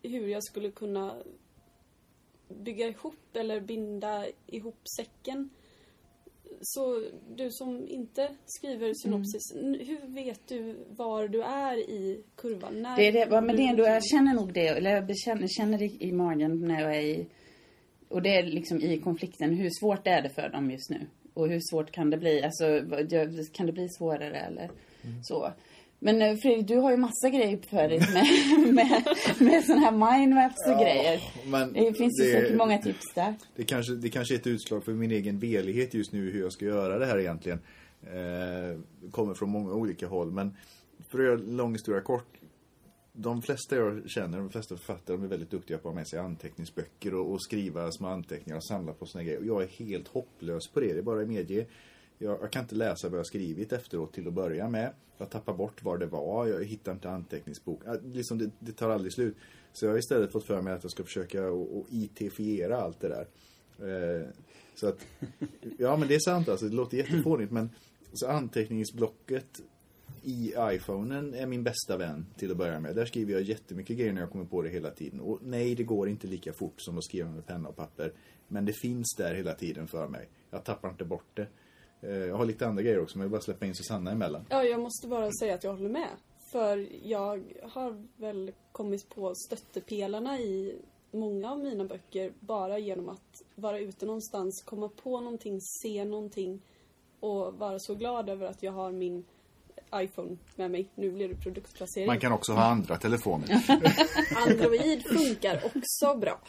hur 0.03 0.29
jag 0.29 0.45
skulle 0.45 0.71
kunna 0.71 1.23
bygga 2.63 2.87
ihop 2.89 3.37
eller 3.37 3.61
binda 3.61 4.27
ihop 4.47 4.79
säcken. 4.99 5.51
Så 6.61 7.05
du 7.37 7.51
som 7.51 7.89
inte 7.89 8.29
skriver 8.47 8.93
synopsis, 8.95 9.53
n- 9.55 9.81
hur 9.87 10.15
vet 10.15 10.41
du 10.49 10.77
var 10.97 11.29
du 11.29 11.43
är 11.43 11.77
i 11.91 12.23
kurvan? 12.37 12.83
När 12.83 12.97
Det 12.97 13.07
är 13.09 13.13
det, 13.13 13.41
men 13.41 13.57
det 13.57 13.63
är 13.63 13.71
ändå, 13.71 13.83
du- 13.83 13.89
jag 13.89 14.05
känner 14.05 14.35
nog 14.35 14.53
det, 14.53 14.69
eller 14.69 14.91
jag 14.91 15.07
bekänner, 15.07 15.49
känner 15.49 15.79
det 15.79 16.05
i 16.05 16.13
magen 16.13 16.69
när 16.69 16.81
jag 16.83 16.97
är 16.97 17.01
i, 17.01 17.27
och 18.09 18.23
det 18.23 18.37
är 18.37 18.43
liksom 18.43 18.81
i 18.81 18.99
konflikten, 18.99 19.55
hur 19.55 19.71
svårt 19.81 20.07
är 20.07 20.23
det 20.23 20.29
för 20.31 20.49
dem 20.49 20.71
just 20.71 20.91
nu? 20.91 21.07
Och 21.35 21.49
hur 21.49 21.61
svårt 21.71 21.91
kan 21.91 22.11
det 22.11 22.17
bli? 22.17 22.43
Alltså, 22.43 22.65
kan 23.53 23.67
det 23.67 23.73
bli 23.73 23.89
svårare 23.89 24.41
eller 24.41 24.71
så? 25.23 25.53
Men 26.05 26.23
eh, 26.23 26.37
Fredrik, 26.37 26.67
du 26.69 26.77
har 26.77 26.91
ju 26.91 26.97
massa 26.97 27.29
grejer 27.31 27.59
för 27.71 27.89
dig 27.89 27.99
med, 27.99 28.75
med, 28.75 29.03
med 29.39 29.65
sådana 29.65 29.81
här 29.91 30.19
mindmaps 30.19 30.67
och 30.67 30.81
grejer. 30.81 31.21
men 31.47 31.73
Det 31.73 31.95
finns 31.95 32.21
ju 32.21 32.25
det- 32.25 32.33
säkert 32.33 32.57
många 32.57 32.79
tips 32.79 33.15
där. 33.15 33.35
Det 33.57 33.65
kanske, 33.65 33.93
det 33.95 34.09
kanske 34.09 34.35
är 34.35 34.39
ett 34.39 34.47
utslag 34.47 34.85
för 34.85 34.93
min 34.93 35.11
egen 35.11 35.39
velighet 35.39 35.95
just 35.95 36.13
nu 36.13 36.31
hur 36.31 36.41
jag 36.41 36.53
ska 36.53 36.65
göra 36.65 36.99
det 36.99 37.07
här 37.07 37.19
egentligen. 37.19 37.59
Eh, 38.03 39.11
kommer 39.11 39.35
från 39.35 39.51
många 39.51 39.73
olika 39.73 40.07
håll. 40.07 40.31
Men 40.31 40.57
för 41.09 41.19
att 41.19 41.25
göra 41.25 41.37
lång 41.37 41.73
historia 41.73 42.01
kort. 42.01 42.27
De 43.13 43.43
flesta 43.43 43.77
jag 43.77 44.11
känner, 44.11 44.39
de 44.39 44.51
flesta 44.51 44.77
författare, 44.77 45.17
de 45.17 45.25
är 45.25 45.29
väldigt 45.29 45.51
duktiga 45.51 45.79
på 45.79 45.89
att 45.89 45.95
ha 45.95 45.99
med 46.01 46.09
sig 46.09 46.19
anteckningsböcker 46.19 47.15
och, 47.15 47.33
och 47.33 47.43
skriva 47.43 47.91
små 47.93 48.09
anteckningar 48.09 48.57
och 48.57 48.65
samla 48.67 48.93
på 48.93 49.07
såna 49.07 49.25
grejer. 49.25 49.39
Och 49.41 49.47
jag 49.47 49.63
är 49.63 49.67
helt 49.67 50.09
hopplös 50.09 50.69
på 50.69 50.81
det, 50.81 50.93
det 50.93 50.99
är 50.99 51.03
bara 51.03 51.21
att 51.23 51.29
medge. 51.29 51.67
Jag, 52.19 52.43
jag 52.43 52.53
kan 52.53 52.63
inte 52.63 52.75
läsa 52.75 53.09
vad 53.09 53.19
jag 53.19 53.27
skrivit 53.27 53.73
efteråt 53.73 54.13
till 54.13 54.29
att 54.29 54.35
börja 54.35 54.69
med. 54.69 54.93
Jag 55.19 55.31
tappar 55.31 55.55
bort 55.55 55.83
var 55.83 55.99
det 55.99 56.07
var, 56.07 56.47
jag 56.47 56.65
hittar 56.65 56.93
inte 56.93 57.11
anteckningsbok. 57.11 57.83
Ja, 57.85 57.97
Liksom 58.05 58.39
det, 58.39 58.51
det 58.59 58.73
tar 58.73 58.91
aldrig 58.91 59.13
slut. 59.13 59.37
Så 59.73 59.87
jag 59.87 59.93
har 59.93 59.99
istället 59.99 60.33
fått 60.33 60.47
för 60.47 60.63
mig 60.63 60.73
att 60.73 60.85
jag 60.85 60.93
ska 60.93 61.05
försöka 61.05 61.49
att 61.49 61.87
IT-fiera 61.91 62.81
allt 62.81 63.01
det 63.01 63.09
där. 63.09 63.27
Eh, 63.79 64.27
så 64.75 64.89
att, 64.89 65.07
ja 65.79 65.97
men 65.97 66.09
det 66.09 66.15
är 66.15 66.21
sant 66.21 66.49
alltså, 66.49 66.67
det 66.67 66.75
låter 66.75 66.97
jättefånigt 66.97 67.53
men 67.53 67.71
så 68.13 68.27
anteckningsblocket 68.29 69.61
i 70.23 70.55
iPhonen 70.59 71.35
är 71.35 71.47
min 71.47 71.65
bästa 71.65 71.97
vän 71.97 72.27
till 72.37 72.51
att 72.51 72.57
börja 72.57 72.81
med. 72.81 72.97
Där 72.97 73.07
skriver 73.07 73.33
jag 73.33 73.43
jättemycket 73.43 73.97
grejer 73.97 74.13
när 74.13 74.21
jag 74.21 74.31
kommer 74.31 74.45
på 74.45 74.63
det 74.63 74.69
hela 74.69 74.91
tiden. 74.91 75.21
Och 75.21 75.39
nej, 75.43 75.75
det 75.75 75.83
går 75.83 76.09
inte 76.09 76.27
lika 76.27 76.53
fort 76.53 76.75
som 76.77 76.99
att 76.99 77.05
skriva 77.05 77.31
med 77.31 77.47
penna 77.47 77.69
och 77.69 77.77
papper. 77.77 78.13
Men 78.49 78.65
det 78.65 78.73
finns 78.73 79.15
där 79.19 79.35
hela 79.35 79.55
tiden 79.55 79.87
för 79.87 80.09
mig. 80.09 80.29
Jag 80.51 80.65
tappar 80.65 80.89
inte 80.89 81.05
bort 81.05 81.29
det. 81.35 81.47
Eh, 82.05 82.11
Jag 82.17 82.37
har 82.37 82.45
lite 82.45 82.67
andra 82.67 82.83
grejer 82.83 83.01
också, 83.03 83.19
men 83.19 83.23
jag 83.25 83.29
vill 83.29 83.33
bara 83.39 83.43
släppa 83.43 83.67
in 83.67 83.75
Susanna 83.75 84.11
emellan. 84.11 84.47
Ja, 84.51 84.65
jag 84.65 84.81
måste 84.81 85.09
bara 85.09 85.31
säga 85.41 85.55
att 85.55 85.65
jag 85.65 85.73
håller 85.73 85.89
med. 85.91 86.09
För 86.53 86.89
jag 87.03 87.45
har 87.63 88.05
väl 88.17 88.53
kommit 88.73 89.09
på 89.09 89.35
stöttepelarna 89.35 90.39
i 90.39 90.77
många 91.11 91.51
av 91.53 91.59
mina 91.59 91.85
böcker 91.85 92.33
bara 92.41 92.79
genom 92.79 93.09
att 93.09 93.43
vara 93.55 93.79
ute 93.79 94.07
någonstans, 94.07 94.63
komma 94.67 94.89
på 94.89 95.21
någonting, 95.21 95.61
se 95.61 96.05
någonting 96.05 96.63
och 97.21 97.55
vara 97.55 97.79
så 97.79 97.95
glad 97.95 98.29
över 98.29 98.47
att 98.47 98.63
jag 98.63 98.73
har 98.73 98.93
min 98.93 99.25
iPhone 99.95 100.37
med 100.57 100.71
mig. 100.71 100.89
Nu 100.95 101.11
blir 101.11 101.29
det 101.29 101.35
produktplacering. 101.35 102.07
Man 102.07 102.21
kan 102.21 102.33
också 102.33 102.53
ha 102.53 102.65
andra 102.65 102.97
telefoner. 102.97 103.49
Android 104.49 105.03
funkar 105.07 105.61
också 105.65 106.15
bra. 106.21 106.41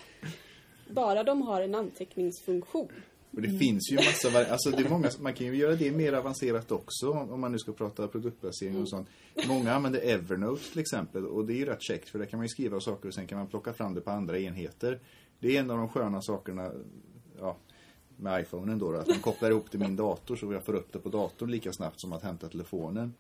Bara 0.89 1.24
de 1.24 1.41
har 1.41 1.62
en 1.62 1.75
anteckningsfunktion. 1.75 2.91
Och 3.36 3.42
det 3.42 3.50
finns 3.50 3.92
ju 3.92 3.96
massa 3.96 4.51
alltså 4.51 4.70
det 4.70 4.84
är 4.84 4.89
många, 4.89 5.12
man 5.20 5.34
kan 5.34 5.48
ju 5.48 5.56
göra 5.56 5.75
det 5.75 5.92
mer 5.92 6.13
avancerat 6.13 6.72
också 6.72 7.12
om 7.12 7.42
man 7.42 7.51
nu 7.51 7.60
ska 7.60 7.72
prata 7.72 8.08
produktplacering 8.08 8.82
och 8.82 8.89
sånt. 8.89 9.08
Många 9.48 9.74
använder 9.74 10.00
Evernote 10.00 10.72
till 10.72 10.80
exempel 10.80 11.25
och 11.25 11.46
det 11.46 11.54
är 11.54 11.58
ju 11.58 11.65
rätt 11.65 11.82
käckt 11.82 12.10
för 12.10 12.20
där 12.20 12.25
kan 12.25 12.38
man 12.38 12.46
ju 12.46 12.50
skriva 12.50 12.80
saker 12.80 13.08
och 13.08 13.13
sen 13.13 13.27
kan 13.27 13.38
man 13.38 13.48
plocka 13.48 13.74
fram 13.74 13.94
det 13.94 14.01
på 14.01 14.12
andra 14.12 14.39
enheter. 14.39 15.00
Det 15.39 15.56
är 15.56 15.60
en 15.60 15.72
av 15.72 15.77
de 15.77 15.89
sköna 15.89 16.22
sakerna 16.22 16.72
ja, 17.39 17.58
med 18.18 18.42
iPhonen 18.42 18.80
då, 18.80 18.92
då 18.92 18.98
att 18.98 19.08
man 19.08 19.20
kopplar 19.20 19.50
ihop 19.50 19.72
till 19.72 19.80
min 19.80 19.96
dator 19.96 20.36
så 20.36 20.54
jag 20.54 20.65
får 20.65 20.74
upp 20.74 20.94
det 20.94 21.00
på 21.00 21.10
datorn 21.10 21.51
lika 21.51 21.74
snabbt 21.74 22.01
som 22.01 22.13
att 22.13 22.24
hämta 22.24 22.50
telefonen. 22.50 23.13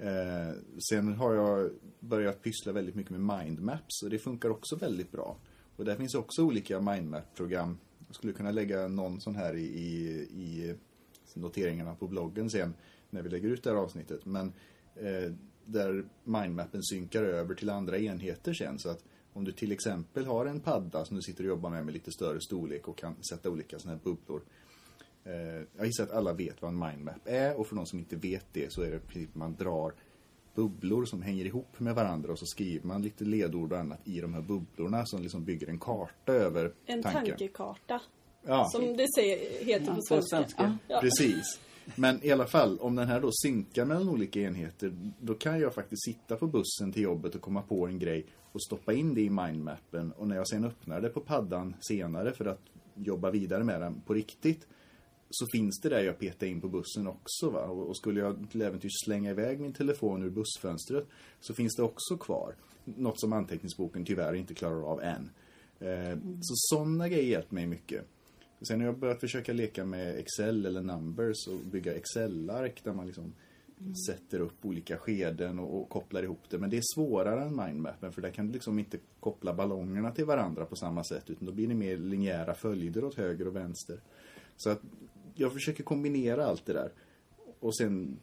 Eh, 0.00 0.54
sen 0.90 1.14
har 1.14 1.34
jag 1.34 1.70
börjat 2.00 2.42
pyssla 2.42 2.72
väldigt 2.72 2.94
mycket 2.94 3.12
med 3.12 3.38
mindmaps 3.38 4.02
och 4.02 4.10
det 4.10 4.18
funkar 4.18 4.48
också 4.48 4.76
väldigt 4.76 5.12
bra. 5.12 5.36
Och 5.76 5.84
där 5.84 5.96
finns 5.96 6.14
också 6.14 6.42
olika 6.42 6.80
mindmap-program. 6.80 7.78
Jag 8.14 8.16
skulle 8.16 8.32
kunna 8.32 8.50
lägga 8.50 8.88
någon 8.88 9.20
sån 9.20 9.36
här 9.36 9.54
i, 9.54 9.64
i, 9.64 10.08
i 10.30 10.74
noteringarna 11.34 11.94
på 11.94 12.08
bloggen 12.08 12.50
sen 12.50 12.74
när 13.10 13.22
vi 13.22 13.28
lägger 13.28 13.48
ut 13.48 13.62
det 13.62 13.70
här 13.70 13.76
avsnittet. 13.76 14.26
Men 14.26 14.52
eh, 14.96 15.32
där 15.64 16.04
mindmappen 16.24 16.82
synkar 16.82 17.22
över 17.22 17.54
till 17.54 17.70
andra 17.70 17.98
enheter 17.98 18.54
sen. 18.54 18.78
Så 18.78 18.88
att 18.88 19.04
om 19.32 19.44
du 19.44 19.52
till 19.52 19.72
exempel 19.72 20.26
har 20.26 20.46
en 20.46 20.60
padda 20.60 21.04
som 21.04 21.16
du 21.16 21.22
sitter 21.22 21.44
och 21.44 21.48
jobbar 21.48 21.70
med 21.70 21.84
med 21.84 21.94
lite 21.94 22.12
större 22.12 22.40
storlek 22.40 22.88
och 22.88 22.98
kan 22.98 23.22
sätta 23.22 23.50
olika 23.50 23.78
såna 23.78 23.94
här 23.94 24.00
bubblor. 24.04 24.42
Eh, 25.24 25.66
jag 25.76 25.86
gissar 25.86 26.04
att 26.04 26.12
alla 26.12 26.32
vet 26.32 26.62
vad 26.62 26.68
en 26.68 26.78
mindmap 26.78 27.20
är 27.24 27.60
och 27.60 27.66
för 27.66 27.76
de 27.76 27.86
som 27.86 27.98
inte 27.98 28.16
vet 28.16 28.46
det 28.52 28.72
så 28.72 28.82
är 28.82 28.90
det 28.90 28.98
precis 28.98 29.28
att 29.28 29.34
man 29.34 29.54
drar 29.54 29.92
bubblor 30.54 31.04
som 31.04 31.22
hänger 31.22 31.44
ihop 31.44 31.80
med 31.80 31.94
varandra 31.94 32.32
och 32.32 32.38
så 32.38 32.46
skriver 32.46 32.86
man 32.86 33.02
lite 33.02 33.24
ledord 33.24 33.72
och 33.72 33.78
annat 33.78 34.00
i 34.04 34.20
de 34.20 34.34
här 34.34 34.40
bubblorna 34.42 35.06
som 35.06 35.22
liksom 35.22 35.44
bygger 35.44 35.68
en 35.68 35.78
karta 35.78 36.32
över 36.32 36.72
En 36.86 37.02
tanken. 37.02 37.24
tankekarta. 37.26 38.00
Ja, 38.46 38.68
Som 38.72 38.96
det 38.96 39.06
säger, 39.14 39.64
heter 39.64 39.86
på 39.86 39.94
På 39.94 40.02
svenska. 40.02 40.36
svenska. 40.36 40.78
Ja. 40.88 41.00
precis. 41.00 41.60
Men 41.96 42.24
i 42.24 42.30
alla 42.32 42.46
fall, 42.46 42.78
om 42.78 42.96
den 42.96 43.08
här 43.08 43.20
då 43.20 43.30
synkar 43.32 43.84
mellan 43.84 44.08
olika 44.08 44.40
enheter, 44.40 44.92
då 45.20 45.34
kan 45.34 45.60
jag 45.60 45.74
faktiskt 45.74 46.04
sitta 46.04 46.36
på 46.36 46.46
bussen 46.46 46.92
till 46.92 47.02
jobbet 47.02 47.34
och 47.34 47.40
komma 47.40 47.62
på 47.62 47.86
en 47.86 47.98
grej 47.98 48.26
och 48.52 48.62
stoppa 48.62 48.92
in 48.92 49.14
det 49.14 49.20
i 49.20 49.30
mindmappen. 49.30 50.12
Och 50.12 50.28
när 50.28 50.36
jag 50.36 50.48
sen 50.48 50.64
öppnar 50.64 51.00
det 51.00 51.08
på 51.08 51.20
paddan 51.20 51.74
senare 51.80 52.32
för 52.32 52.44
att 52.44 52.60
jobba 52.94 53.30
vidare 53.30 53.64
med 53.64 53.80
den 53.80 54.00
på 54.00 54.14
riktigt, 54.14 54.66
så 55.30 55.46
finns 55.46 55.80
det 55.80 55.88
där 55.88 56.02
jag 56.02 56.18
petar 56.18 56.46
in 56.46 56.60
på 56.60 56.68
bussen 56.68 57.06
också. 57.06 57.50
Va? 57.50 57.64
Och 57.64 57.88
och 57.88 57.96
skulle 57.96 58.20
jag 58.20 58.50
till 58.50 58.62
äventyrs 58.62 59.04
slänga 59.04 59.30
iväg 59.30 59.60
min 59.60 59.72
telefon 59.72 60.22
ur 60.22 60.30
bussfönstret 60.30 61.06
så 61.40 61.54
finns 61.54 61.76
det 61.76 61.82
också 61.82 62.16
kvar. 62.16 62.54
Något 62.84 63.20
som 63.20 63.32
anteckningsboken 63.32 64.04
tyvärr 64.04 64.34
inte 64.34 64.54
klarar 64.54 64.82
av 64.92 65.02
än. 65.02 65.30
Eh, 65.78 66.18
Så 66.40 66.54
sådana 66.76 67.08
grejer 67.08 67.30
hjälper 67.30 67.54
mig 67.54 67.66
mycket. 67.66 68.04
Sen 68.68 68.80
har 68.80 68.86
jag 68.86 68.98
börjat 68.98 69.20
försöka 69.20 69.52
leka 69.52 69.84
med 69.84 70.18
Excel 70.18 70.66
eller 70.66 70.82
Numbers 70.82 71.46
och 71.48 71.58
bygga 71.58 71.94
Excel-ark 71.94 72.80
där 72.84 72.92
man 72.92 73.06
liksom 73.06 73.32
sätter 74.06 74.40
upp 74.40 74.64
olika 74.64 74.96
skeden 74.98 75.58
och, 75.58 75.80
och 75.80 75.88
kopplar 75.88 76.22
ihop 76.22 76.40
det. 76.50 76.58
Men 76.58 76.70
det 76.70 76.76
är 76.76 76.82
svårare 76.94 77.42
än 77.44 77.56
mindmappen 77.56 78.12
för 78.12 78.22
där 78.22 78.30
kan 78.30 78.46
du 78.46 78.52
liksom 78.52 78.78
inte 78.78 78.98
koppla 79.20 79.54
ballongerna 79.54 80.10
till 80.10 80.24
varandra 80.24 80.64
på 80.64 80.76
samma 80.76 81.04
sätt 81.04 81.30
utan 81.30 81.46
då 81.46 81.52
blir 81.52 81.68
det 81.68 81.74
mer 81.74 81.96
linjära 81.96 82.54
följder 82.54 83.04
åt 83.04 83.14
höger 83.14 83.48
och 83.48 83.56
vänster. 83.56 84.00
Så 84.56 84.70
att 84.70 84.80
jag 85.34 85.52
försöker 85.52 85.82
kombinera 85.82 86.46
allt 86.46 86.66
det 86.66 86.72
där. 86.72 86.92
Och 87.60 87.76
sen 87.76 88.18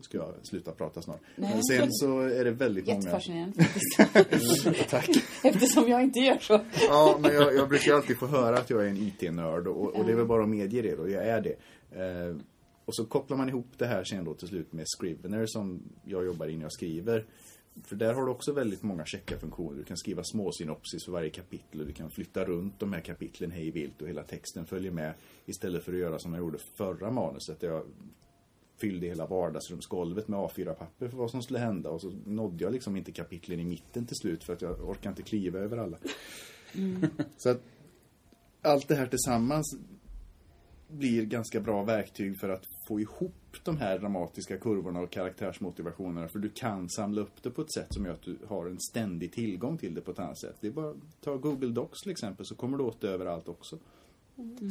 ska 0.00 0.18
jag 0.18 0.34
sluta 0.42 0.72
prata 0.72 1.02
snart. 1.02 1.20
Nej. 1.36 1.50
Men 1.54 1.64
sen 1.64 1.92
så 1.92 2.20
är 2.20 2.44
det 2.44 2.50
väldigt 2.50 2.86
många... 2.86 2.98
Jättefascinerande 2.98 3.64
faktiskt. 3.64 4.88
Tack. 4.90 5.10
Eftersom 5.44 5.88
jag 5.88 6.02
inte 6.02 6.18
gör 6.18 6.38
så. 6.38 6.60
Ja, 6.88 7.18
men 7.20 7.34
jag, 7.34 7.54
jag 7.54 7.68
brukar 7.68 7.94
alltid 7.94 8.18
få 8.18 8.26
höra 8.26 8.58
att 8.58 8.70
jag 8.70 8.84
är 8.84 8.88
en 8.88 8.96
IT-nörd 8.96 9.66
och, 9.66 9.94
och 9.96 10.04
det 10.04 10.12
är 10.12 10.16
väl 10.16 10.26
bara 10.26 10.42
att 10.42 10.48
medge 10.48 10.82
det 10.82 10.96
då, 10.96 11.10
jag 11.10 11.26
är 11.26 11.40
det. 11.40 11.56
Eh, 12.00 12.36
och 12.84 12.94
så 12.94 13.04
kopplar 13.04 13.36
man 13.36 13.48
ihop 13.48 13.66
det 13.78 13.86
här 13.86 14.04
sen 14.04 14.24
då 14.24 14.34
till 14.34 14.48
slut 14.48 14.72
med 14.72 14.84
Scrivener 14.98 15.46
som 15.46 15.82
jag 16.04 16.24
jobbar 16.24 16.48
i 16.48 16.56
när 16.56 16.62
jag 16.62 16.72
skriver. 16.72 17.24
För 17.84 17.96
där 17.96 18.14
har 18.14 18.26
du 18.26 18.30
också 18.30 18.52
väldigt 18.52 18.82
många 18.82 19.06
checka-funktioner. 19.06 19.78
Du 19.78 19.84
kan 19.84 19.96
skriva 19.96 20.24
små 20.24 20.52
synopsis 20.52 21.04
för 21.04 21.12
varje 21.12 21.30
kapitel 21.30 21.80
och 21.80 21.86
du 21.86 21.92
kan 21.92 22.10
flytta 22.10 22.44
runt 22.44 22.78
de 22.78 22.92
här 22.92 23.00
kapitlen 23.00 23.50
hej 23.50 23.70
vilt 23.70 24.02
och 24.02 24.08
hela 24.08 24.22
texten 24.22 24.66
följer 24.66 24.90
med. 24.90 25.14
Istället 25.46 25.84
för 25.84 25.92
att 25.92 25.98
göra 25.98 26.18
som 26.18 26.32
jag 26.32 26.40
gjorde 26.40 26.58
förra 26.58 27.10
manuset 27.10 27.60
där 27.60 27.68
jag 27.68 27.82
fyllde 28.76 29.06
hela 29.06 29.26
vardagsrumsgolvet 29.26 30.28
med 30.28 30.38
A4-papper 30.38 31.08
för 31.08 31.16
vad 31.16 31.30
som 31.30 31.42
skulle 31.42 31.58
hända 31.58 31.90
och 31.90 32.00
så 32.00 32.12
nådde 32.26 32.64
jag 32.64 32.72
liksom 32.72 32.96
inte 32.96 33.12
kapitlen 33.12 33.60
i 33.60 33.64
mitten 33.64 34.06
till 34.06 34.16
slut 34.16 34.44
för 34.44 34.52
att 34.52 34.62
jag 34.62 34.88
orkar 34.88 35.10
inte 35.10 35.22
kliva 35.22 35.58
över 35.58 35.76
alla. 35.76 35.98
Så 37.36 37.50
att 37.50 37.62
allt 38.62 38.88
det 38.88 38.94
här 38.94 39.06
tillsammans 39.06 39.76
blir 40.98 41.24
ganska 41.24 41.60
bra 41.60 41.82
verktyg 41.82 42.38
för 42.38 42.48
att 42.48 42.66
få 42.86 43.00
ihop 43.00 43.56
de 43.64 43.76
här 43.76 43.98
dramatiska 43.98 44.58
kurvorna 44.58 45.00
och 45.00 45.10
karaktärsmotivationerna. 45.10 46.28
För 46.28 46.38
du 46.38 46.50
kan 46.50 46.88
samla 46.88 47.20
upp 47.20 47.42
det 47.42 47.50
på 47.50 47.62
ett 47.62 47.72
sätt 47.72 47.94
som 47.94 48.04
gör 48.04 48.12
att 48.12 48.22
du 48.22 48.38
har 48.48 48.66
en 48.66 48.80
ständig 48.80 49.32
tillgång 49.32 49.78
till 49.78 49.94
det 49.94 50.00
på 50.00 50.10
ett 50.10 50.18
annat 50.18 50.38
sätt. 50.38 50.56
Det 50.60 50.66
är 50.66 50.72
bara 50.72 50.94
ta 51.20 51.36
Google 51.36 51.70
Docs 51.70 52.02
till 52.02 52.10
exempel 52.10 52.46
så 52.46 52.54
kommer 52.54 52.78
du 52.78 52.84
åt 52.84 53.00
det 53.00 53.08
överallt 53.08 53.48
också. 53.48 53.78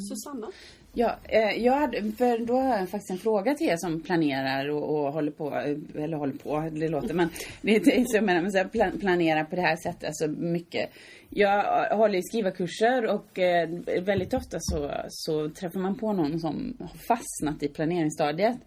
Susanna? 0.10 0.52
Ja, 0.94 1.16
eh, 1.24 1.64
jag 1.64 1.74
hade, 1.74 2.12
för 2.12 2.46
då 2.46 2.54
har 2.54 2.78
jag 2.78 2.90
faktiskt 2.90 3.12
en 3.12 3.18
fråga 3.18 3.54
till 3.54 3.68
er 3.68 3.78
som 3.78 4.02
planerar 4.02 4.70
och, 4.70 4.84
och 4.84 5.14
håller 5.14 5.32
på, 5.32 5.56
eh, 5.56 6.04
eller 6.04 6.18
håller 6.18 6.34
på, 6.34 6.70
det 6.72 6.88
låter, 6.88 7.14
men 7.14 7.30
det 7.62 7.72
är 7.72 7.92
inte 7.92 8.06
så 8.06 8.18
jag 8.18 8.24
menar, 8.24 8.42
men 8.42 8.52
så 8.52 8.58
här, 8.58 8.66
plan, 8.66 9.00
planera 9.00 9.46
på 9.46 9.56
det 9.56 9.62
här 9.62 9.76
sättet, 9.76 10.04
alltså 10.04 10.28
mycket. 10.28 10.90
Jag 11.30 11.90
håller 11.98 12.20
i 12.20 12.24
skrivarkurser 12.24 13.06
och 13.06 13.40
eh, 13.40 13.70
väldigt 14.02 14.34
ofta 14.34 14.58
så, 14.60 14.92
så 15.10 15.50
träffar 15.50 15.80
man 15.80 15.98
på 15.98 16.14
någon 16.14 16.40
som 16.40 16.78
har 16.80 16.98
fastnat 17.08 17.64
i 17.64 17.68
planeringsstadiet. 17.68 18.58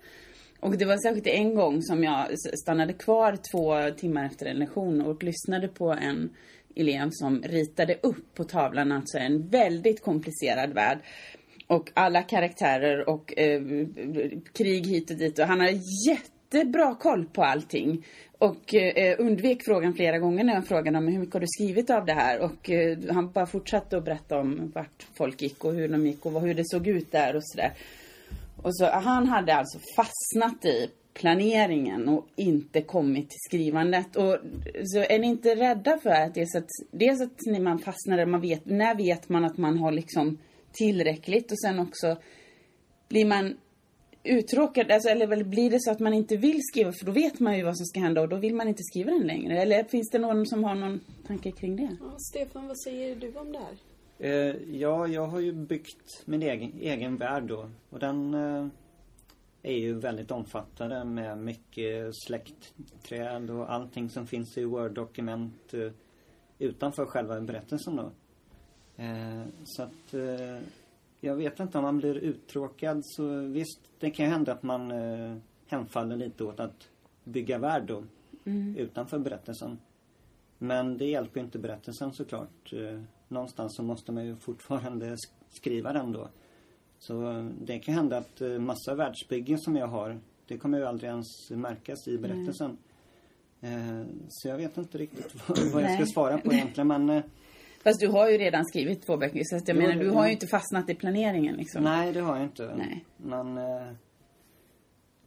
Och 0.60 0.78
det 0.78 0.84
var 0.84 0.96
särskilt 0.96 1.26
en 1.26 1.54
gång 1.54 1.82
som 1.82 2.04
jag 2.04 2.26
stannade 2.38 2.92
kvar 2.92 3.38
två 3.52 3.96
timmar 3.96 4.24
efter 4.24 4.46
en 4.46 4.56
lektion 4.56 5.00
och 5.00 5.22
lyssnade 5.22 5.68
på 5.68 5.92
en 5.92 6.30
elev 6.78 7.10
som 7.10 7.42
ritade 7.42 7.98
upp 8.02 8.34
på 8.34 8.44
tavlan 8.44 8.92
alltså 8.92 9.18
en 9.18 9.48
väldigt 9.48 10.02
komplicerad 10.02 10.72
värld. 10.72 10.98
Och 11.66 11.90
alla 11.94 12.22
karaktärer 12.22 13.08
och 13.08 13.38
eh, 13.38 13.62
krig 14.52 14.86
hit 14.86 15.10
och 15.10 15.16
dit. 15.16 15.38
Och 15.38 15.44
han 15.44 15.60
har 15.60 15.70
jättebra 16.08 16.94
koll 16.94 17.24
på 17.24 17.44
allting. 17.44 18.06
Och 18.38 18.74
eh, 18.74 19.16
undvek 19.18 19.62
frågan 19.64 19.94
flera 19.94 20.18
gånger 20.18 20.44
när 20.44 20.54
jag 20.54 20.66
frågade 20.66 20.98
om 20.98 21.08
hur 21.08 21.18
mycket 21.18 21.34
har 21.34 21.40
du 21.40 21.46
skrivit 21.48 21.90
av 21.90 22.06
det 22.06 22.12
här? 22.12 22.40
Och 22.40 22.70
eh, 22.70 22.98
han 23.10 23.32
bara 23.32 23.46
fortsatte 23.46 23.96
att 23.96 24.04
berätta 24.04 24.38
om 24.38 24.72
vart 24.74 25.06
folk 25.14 25.42
gick 25.42 25.64
och 25.64 25.74
hur 25.74 25.88
de 25.88 26.06
gick 26.06 26.26
och 26.26 26.40
hur 26.40 26.54
det 26.54 26.68
såg 26.68 26.86
ut 26.86 27.12
där 27.12 27.36
och 27.36 27.42
sådär. 27.44 27.72
Och 28.62 28.76
så 28.76 28.86
han 28.86 29.26
hade 29.26 29.54
alltså 29.54 29.78
fastnat 29.96 30.64
i 30.64 30.90
planeringen 31.18 32.08
och 32.08 32.26
inte 32.36 32.82
kommit 32.82 33.30
till 33.30 33.40
skrivandet. 33.48 34.16
Och 34.16 34.36
så 34.84 34.98
är 34.98 35.18
ni 35.18 35.26
inte 35.26 35.54
rädda 35.54 35.98
för 35.98 36.10
att 36.10 36.34
dels 36.34 36.54
att, 36.54 36.68
dels 36.90 37.20
att 37.20 37.46
när 37.46 37.60
man 37.60 37.78
fastnar 37.78 38.16
där, 38.16 38.26
man 38.26 38.40
vet, 38.40 38.66
när 38.66 38.94
vet 38.96 39.28
man 39.28 39.44
att 39.44 39.58
man 39.58 39.78
har 39.78 39.92
liksom 39.92 40.38
tillräckligt 40.72 41.52
och 41.52 41.60
sen 41.60 41.78
också 41.78 42.16
blir 43.08 43.26
man 43.26 43.56
uttråkad, 44.24 44.90
alltså, 44.90 45.08
eller 45.08 45.26
väl 45.26 45.44
blir 45.44 45.70
det 45.70 45.80
så 45.80 45.90
att 45.90 46.00
man 46.00 46.14
inte 46.14 46.36
vill 46.36 46.60
skriva 46.62 46.92
för 46.92 47.06
då 47.06 47.12
vet 47.12 47.40
man 47.40 47.56
ju 47.56 47.64
vad 47.64 47.76
som 47.76 47.86
ska 47.86 48.00
hända 48.00 48.20
och 48.20 48.28
då 48.28 48.36
vill 48.36 48.54
man 48.54 48.68
inte 48.68 48.82
skriva 48.82 49.10
den 49.10 49.26
längre. 49.26 49.62
Eller 49.62 49.84
finns 49.84 50.10
det 50.10 50.18
någon 50.18 50.46
som 50.46 50.64
har 50.64 50.74
någon 50.74 51.00
tanke 51.26 51.50
kring 51.50 51.76
det? 51.76 51.96
Ja, 52.00 52.16
Stefan, 52.18 52.68
vad 52.68 52.80
säger 52.80 53.16
du 53.16 53.34
om 53.34 53.52
det 53.52 53.58
här? 53.58 53.76
Eh, 54.20 54.56
ja, 54.70 55.06
jag 55.06 55.26
har 55.26 55.40
ju 55.40 55.52
byggt 55.52 56.22
min 56.24 56.42
egen, 56.42 56.72
egen 56.80 57.16
värld 57.16 57.42
då. 57.42 57.70
Och 57.90 57.98
den, 57.98 58.34
eh, 58.34 58.66
är 59.68 59.78
ju 59.78 59.94
väldigt 59.94 60.30
omfattande 60.30 61.04
med 61.04 61.38
mycket 61.38 62.10
släktträd 62.16 63.50
och 63.50 63.72
allting 63.72 64.10
som 64.10 64.26
finns 64.26 64.58
i 64.58 64.64
Word-dokument 64.64 65.74
eh, 65.74 65.92
utanför 66.58 67.06
själva 67.06 67.40
berättelsen 67.40 67.96
då. 67.96 68.10
Eh, 69.02 69.44
så 69.64 69.82
att 69.82 70.14
eh, 70.14 70.58
jag 71.20 71.36
vet 71.36 71.60
inte 71.60 71.78
om 71.78 71.84
man 71.84 71.98
blir 71.98 72.14
uttråkad 72.14 73.00
så 73.04 73.40
visst, 73.40 73.80
det 73.98 74.10
kan 74.10 74.26
ju 74.26 74.32
hända 74.32 74.52
att 74.52 74.62
man 74.62 74.92
hemfaller 75.66 76.16
lite 76.16 76.44
åt 76.44 76.60
att 76.60 76.88
bygga 77.24 77.58
värld 77.58 77.82
då 77.86 78.04
utanför 78.76 79.18
berättelsen. 79.18 79.78
Men 80.58 80.98
det 80.98 81.04
hjälper 81.06 81.40
ju 81.40 81.44
inte 81.46 81.58
berättelsen 81.58 82.12
såklart. 82.12 82.72
Någonstans 83.28 83.76
så 83.76 83.82
måste 83.82 84.12
man 84.12 84.26
ju 84.26 84.36
fortfarande 84.36 85.06
sk- 85.14 85.32
skriva 85.50 85.92
den 85.92 86.12
då. 86.12 86.28
Så 86.98 87.30
eh, 87.30 87.44
det 87.44 87.78
kan 87.78 87.94
hända 87.94 88.16
att 88.18 88.40
eh, 88.40 88.48
massa 88.48 88.94
världsbyggen 88.94 89.58
som 89.58 89.76
jag 89.76 89.86
har, 89.86 90.20
det 90.46 90.58
kommer 90.58 90.78
ju 90.78 90.84
aldrig 90.84 91.10
ens 91.10 91.50
märkas 91.50 92.08
i 92.08 92.18
berättelsen. 92.18 92.78
Eh, 93.60 94.02
så 94.28 94.48
jag 94.48 94.56
vet 94.56 94.76
inte 94.78 94.98
riktigt 94.98 95.34
vad, 95.48 95.58
vad 95.58 95.82
jag 95.82 95.90
ska 95.90 95.98
Nej. 95.98 96.12
svara 96.12 96.38
på 96.38 96.52
egentligen 96.52 96.88
men 96.88 97.22
Fast 97.84 98.00
du 98.00 98.08
har 98.08 98.30
ju 98.30 98.38
redan 98.38 98.64
skrivit 98.64 99.06
två 99.06 99.16
böcker 99.16 99.42
så 99.44 99.56
att 99.56 99.68
jag 99.68 99.76
Jo, 99.76 99.82
menar 99.82 100.04
du 100.04 100.10
har 100.10 100.26
ju 100.26 100.32
inte 100.32 100.46
fastnat 100.46 100.90
i 100.90 100.94
planeringen 100.94 101.56
liksom. 101.56 101.84
nej 101.84 102.12
det 102.12 102.20
har 102.20 102.36
jag 102.36 102.44
inte. 102.44 102.74
Nej. 102.76 103.04
Men 103.16 103.54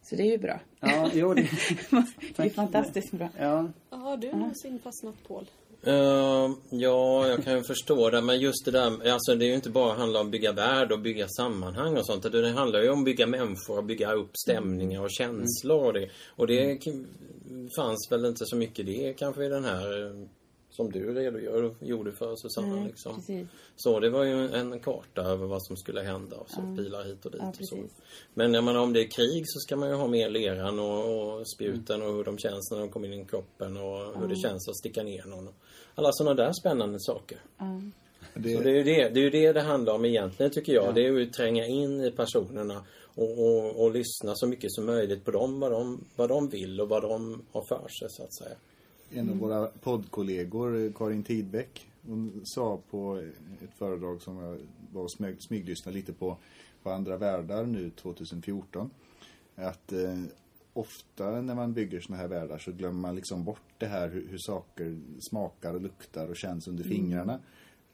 Så 0.01 0.15
det 0.15 0.23
är 0.23 0.31
ju 0.31 0.37
bra. 0.37 0.59
ja, 0.79 1.09
jo 1.13 1.33
det, 1.33 1.41
det 2.35 2.43
är 2.43 2.49
fantastiskt 2.49 3.11
bra. 3.11 3.29
ja. 3.37 3.69
Har 3.89 4.17
du 4.17 4.31
någonsin 4.31 4.79
fastnat 4.79 5.15
Paul? 5.27 5.49
Eh, 5.83 6.50
ja, 6.71 7.27
jag 7.27 7.43
kan 7.43 7.53
ju 7.57 7.63
förstå 7.63 8.09
det. 8.09 8.21
Men 8.21 8.39
just 8.39 8.65
det 8.65 8.71
där, 8.71 9.09
alltså 9.11 9.35
det 9.35 9.45
är 9.45 9.47
ju 9.47 9.55
inte 9.55 9.69
bara 9.69 9.93
handla 9.93 10.19
om 10.19 10.31
bygga 10.31 10.51
värld 10.51 10.91
och 10.91 11.00
bygga 11.00 11.27
sammanhang 11.27 11.97
och 11.97 12.05
sånt. 12.05 12.31
Det 12.31 12.50
handlar 12.50 12.81
ju 12.81 12.89
om 12.89 13.00
att 13.00 13.05
bygga 13.05 13.27
människor 13.27 13.77
och 13.77 13.83
bygga 13.83 14.13
upp 14.13 14.31
stämningar 14.38 15.01
och 15.03 15.11
känslor 15.11 15.85
och 15.85 15.93
det. 15.93 16.09
Och 16.35 16.47
det 16.47 16.77
k- 16.77 16.91
fanns 17.75 18.07
väl 18.11 18.25
inte 18.25 18.45
så 18.45 18.55
mycket 18.55 18.85
det 18.85 19.13
kanske 19.17 19.45
i 19.45 19.50
den 19.50 19.65
här 19.65 20.11
som 20.71 20.91
du 20.91 21.13
redogör, 21.13 21.75
gjorde 21.79 22.11
för 22.11 22.35
Susanna. 22.35 22.75
Nej, 22.75 22.85
liksom. 22.87 23.15
precis. 23.15 23.47
Så 23.75 23.99
det 23.99 24.09
var 24.09 24.23
ju 24.23 24.49
en 24.53 24.79
karta 24.79 25.21
över 25.21 25.47
vad 25.47 25.63
som 25.63 25.77
skulle 25.77 26.01
hända 26.01 26.37
och 26.37 26.49
så 26.49 26.61
pilar 26.77 27.03
hit 27.03 27.25
och 27.25 27.31
dit 27.31 27.41
Ja, 27.41 27.49
och 27.59 27.67
så. 27.67 27.77
Men 28.33 28.53
jag 28.53 28.63
menar, 28.63 28.79
om 28.79 28.93
det 28.93 28.99
är 28.99 29.07
krig 29.07 29.43
så 29.45 29.59
ska 29.59 29.75
man 29.75 29.89
ju 29.89 29.95
ha 29.95 30.07
med 30.07 30.31
leran 30.31 30.79
och, 30.79 31.39
och 31.39 31.47
spjuten 31.47 32.01
och 32.01 32.13
hur 32.13 32.23
de 32.23 32.37
känns 32.37 32.71
när 32.71 32.79
de 32.79 32.89
kommer 32.89 33.13
in 33.13 33.21
i 33.21 33.25
kroppen 33.25 33.77
och 33.77 34.19
hur 34.19 34.27
det 34.27 34.35
känns 34.35 34.69
att 34.69 34.77
sticka 34.77 35.03
ner 35.03 35.25
någon. 35.25 35.49
Alla 35.95 36.09
sådana 36.11 36.43
där 36.43 36.53
spännande 36.53 36.99
saker. 36.99 37.39
Det, 38.33 38.57
Så 38.57 38.63
det 38.63 38.69
är 38.69 38.73
ju 38.73 38.83
det 38.83 39.09
det, 39.09 39.25
är 39.25 39.31
det, 39.31 39.53
det 39.53 39.61
handlar 39.61 39.93
om 39.93 40.05
egentligen 40.05 40.51
tycker 40.51 40.73
jag. 40.73 40.95
Det 40.95 41.01
är 41.01 41.11
ju 41.11 41.27
att 41.27 41.33
tränga 41.33 41.65
in 41.65 42.01
i 42.01 42.11
personerna 42.11 42.83
och, 43.15 43.39
och, 43.39 43.83
och 43.83 43.91
lyssna 43.91 44.35
så 44.35 44.47
mycket 44.47 44.71
som 44.71 44.85
möjligt 44.85 45.25
på 45.25 45.31
dem 45.31 45.59
vad, 45.59 45.71
de, 45.71 46.05
vad 46.15 46.29
de 46.29 46.49
vill 46.49 46.81
och 46.81 46.89
vad 46.89 47.01
de 47.03 47.45
har 47.51 47.63
för 47.69 47.87
sig 47.87 48.09
så 48.09 48.23
att 48.23 48.33
säga. 48.33 48.55
En 49.13 49.29
av 49.29 49.37
våra 49.37 49.67
poddkollegor, 49.67 50.85
eh, 50.85 50.91
Karin 50.93 51.23
Tidbeck, 51.23 51.87
hon 52.07 52.41
sa 52.43 52.79
på 52.89 53.23
ett 53.63 53.73
föredrag 53.77 54.21
som 54.21 54.37
jag 54.37 54.57
var 54.93 55.03
och 55.03 55.11
smyg, 55.11 55.41
smyglyssnade 55.41 55.97
lite 55.97 56.13
på, 56.13 56.37
på 56.83 56.91
Andra 56.91 57.17
världar 57.17 57.65
nu 57.65 57.89
2014, 57.89 58.89
att 59.55 59.93
eh, 59.93 60.19
ofta 60.73 61.41
när 61.41 61.55
man 61.55 61.73
bygger 61.73 61.99
såna 61.99 62.17
här 62.17 62.27
världar 62.27 62.57
så 62.57 62.71
glömmer 62.71 62.99
man 62.99 63.15
liksom 63.15 63.43
bort 63.43 63.73
det 63.77 63.85
här 63.85 64.09
hur, 64.09 64.27
hur 64.27 64.37
saker 64.37 64.99
smakar 65.19 65.73
och 65.73 65.81
luktar 65.81 66.27
och 66.27 66.37
känns 66.37 66.67
under 66.67 66.83
fingrarna. 66.83 67.39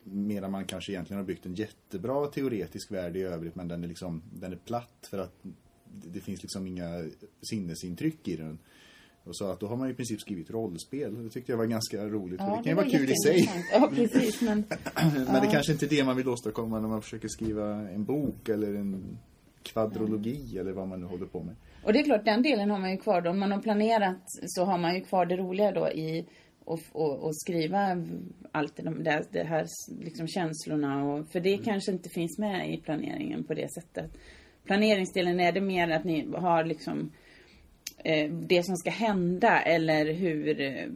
Medan 0.04 0.52
man 0.52 0.66
kanske 0.66 0.92
egentligen 0.92 1.18
har 1.18 1.28
byggt 1.28 1.46
en 1.46 1.56
jättebra 1.56 2.28
teoretisk 2.28 2.92
värld 2.92 3.18
i 3.18 3.22
övrigt 3.22 3.56
men 3.56 3.68
den 3.68 3.84
är 3.84 3.88
liksom, 3.88 4.22
den 4.34 4.52
är 4.52 4.58
platt 4.58 5.08
för 5.10 5.18
att 5.18 5.44
det, 5.84 6.10
det 6.10 6.20
finns 6.20 6.42
liksom 6.42 6.68
inga 6.68 7.10
sinnesintryck 7.42 8.28
i 8.28 8.36
den. 8.36 8.60
Och 9.28 9.38
sa 9.38 9.54
att 9.54 9.60
då 9.60 9.68
har 9.68 9.76
man 9.76 9.90
i 9.90 9.94
princip 9.94 10.22
skrivit 10.22 10.50
rollspel. 10.50 11.24
Det 11.24 11.30
tyckte 11.30 11.52
jag 11.52 11.58
var 11.58 11.66
ganska 11.66 12.06
roligt. 12.06 12.42
för 12.42 12.50
det 12.50 12.56
kan 12.56 12.64
ju 12.64 12.74
var 12.74 12.84
vara 12.84 12.92
kul 12.92 13.10
i 13.10 13.16
sig. 13.16 13.50
Ja, 13.72 13.92
precis. 13.96 14.42
Men 14.42 14.64
Men 15.32 15.42
det 15.42 15.48
kanske 15.52 15.72
inte 15.72 15.86
är 15.86 15.90
det 15.90 16.04
man 16.04 16.18
vill 16.18 16.28
åstadkomma 16.28 16.80
när 16.80 16.88
man 16.88 17.02
försöker 17.02 17.28
skriva 17.28 17.66
en 17.90 18.04
bok 18.04 18.50
eller 18.50 18.74
en 18.74 19.18
kvadrologi 19.64 20.58
eller 20.58 20.72
vad 20.72 20.88
man 20.88 21.00
nu 21.00 21.06
håller 21.06 21.26
på 21.26 21.44
med. 21.44 21.56
Och 21.84 21.94
det 21.94 22.00
är 22.00 22.04
klart, 22.04 22.26
den 22.26 22.42
delen 22.42 22.70
har 22.70 22.80
man 22.80 22.92
ju 22.92 22.98
kvar 22.98 23.22
då. 23.22 23.30
Om 23.30 23.40
man 23.40 23.52
har 23.52 23.62
planerat 23.62 24.24
så 24.46 24.64
har 24.64 24.78
man 24.78 24.96
ju 24.96 25.02
kvar 25.02 25.26
det 25.26 25.38
roliga 25.38 25.72
då 25.72 25.90
i 25.90 26.26
och, 26.68 26.80
och, 26.92 27.20
och 27.20 27.36
skriva 27.36 28.04
allt 28.52 28.76
det, 28.76 29.04
där, 29.04 29.24
det 29.32 29.44
här 29.44 29.66
liksom 30.00 30.28
känslorna 30.28 31.06
och, 31.06 31.28
för 31.28 31.40
det 31.40 31.58
kanske 31.58 31.92
inte 31.92 32.10
finns 32.10 32.38
med 32.38 32.74
i 32.74 32.78
planeringen 32.78 33.44
på 33.44 33.54
det 33.54 33.74
sättet. 33.74 34.12
Planeringsdelen, 34.64 35.40
är 35.40 35.52
det 35.52 35.62
mer 35.62 35.90
att 35.90 36.04
ni 36.04 36.28
har 36.36 36.64
liksom 36.64 37.12
eh, 38.04 38.32
det 38.32 38.64
som 38.66 38.78
ska 38.78 38.90
hända 38.90 39.62
eller 39.62 40.14
hur, 40.14 40.62
eh, 40.62 40.88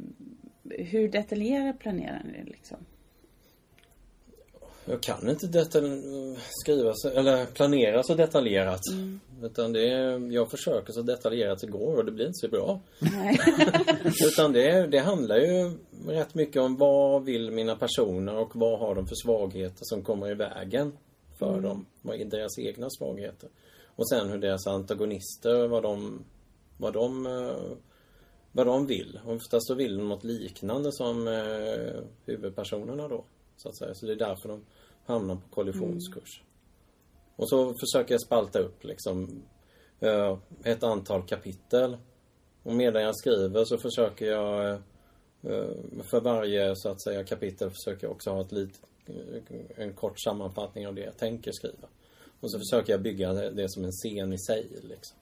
hur 0.63 1.09
detaljerat 1.09 1.79
planerar 1.79 2.23
ni 2.25 2.43
det 2.43 2.49
liksom? 2.51 2.77
Jag 4.85 5.01
kan 5.01 5.29
inte 5.29 5.47
detal- 5.47 6.37
skriva 6.49 6.91
så, 6.93 7.09
eller 7.09 7.45
planera 7.45 8.03
så 8.03 8.15
detaljerat. 8.15 8.79
Utan 9.43 9.73
det 9.73 9.89
är, 9.89 10.31
jag 10.31 10.51
försöker 10.51 10.93
så 10.93 11.01
detaljerat 11.01 11.59
det 11.61 11.67
går 11.67 11.97
och 11.97 12.05
det 12.05 12.11
blir 12.11 12.25
inte 12.25 12.39
så 12.39 12.47
bra. 12.47 12.81
Utan 14.27 14.53
det, 14.53 14.87
det 14.87 14.99
handlar 14.99 15.37
ju 15.37 15.71
rätt 16.07 16.35
mycket 16.35 16.61
om 16.61 16.77
vad 16.77 17.25
vill 17.25 17.51
mina 17.51 17.75
personer 17.75 18.37
och 18.37 18.51
vad 18.55 18.79
har 18.79 18.95
de 18.95 19.07
för 19.07 19.15
svagheter 19.15 19.81
som 19.81 20.03
kommer 20.03 20.31
i 20.31 20.35
vägen 20.35 20.93
för 21.39 21.61
dem. 21.61 21.85
Vad 22.01 22.21
är 22.21 22.25
deras 22.25 22.59
egna 22.59 22.87
svagheter. 22.89 23.49
Och 23.95 24.09
sen 24.09 24.29
hur 24.29 24.37
deras 24.37 24.67
antagonister, 24.67 25.67
vad 25.67 25.83
de, 25.83 26.23
vad 26.81 26.93
de, 26.93 27.25
eh, 27.25 27.77
vad 28.51 28.65
de 28.65 28.87
vill. 28.87 29.19
Oftast 29.25 29.67
så 29.67 29.75
vill 29.75 29.97
de 29.97 30.09
något 30.09 30.23
liknande 30.23 30.91
som 30.91 31.27
eh, 31.27 32.03
huvudpersonerna 32.25 33.07
då. 33.07 33.23
Så 33.57 33.69
att 33.69 33.77
säga. 33.77 33.93
Så 33.93 34.05
det 34.05 34.11
är 34.11 34.15
därför 34.15 34.49
de 34.49 34.65
hamnar 35.05 35.35
på 35.35 35.47
kollisionskurs. 35.49 36.43
Och 37.35 37.49
så 37.49 37.73
försöker 37.73 38.13
jag 38.13 38.21
spalta 38.21 38.59
upp 38.59 38.83
liksom 38.83 39.43
eh, 39.99 40.37
ett 40.63 40.83
antal 40.83 41.23
kapitel. 41.23 41.97
Och 42.63 42.73
medan 42.73 43.01
jag 43.01 43.15
skriver 43.15 43.65
så 43.65 43.77
försöker 43.77 44.25
jag 44.25 44.81
för 46.03 46.21
varje 46.21 46.75
så 46.75 46.89
att 46.89 47.01
säga 47.01 47.23
kapitel 47.23 47.69
försöker 47.69 48.07
jag 48.07 48.11
också 48.11 48.31
ha 48.31 48.41
ett 48.41 48.51
lit, 48.51 48.81
en 49.75 49.93
kort 49.93 50.19
sammanfattning 50.19 50.87
av 50.87 50.95
det 50.95 51.01
jag 51.01 51.17
tänker 51.17 51.51
skriva. 51.51 51.87
Och 52.39 52.51
så 52.51 52.59
försöker 52.59 52.93
jag 52.93 53.01
bygga 53.01 53.33
det, 53.33 53.69
som 53.69 53.83
en 53.83 53.91
scen 53.91 54.33
i 54.33 54.39
sig 54.39 54.67
liksom. 54.81 55.17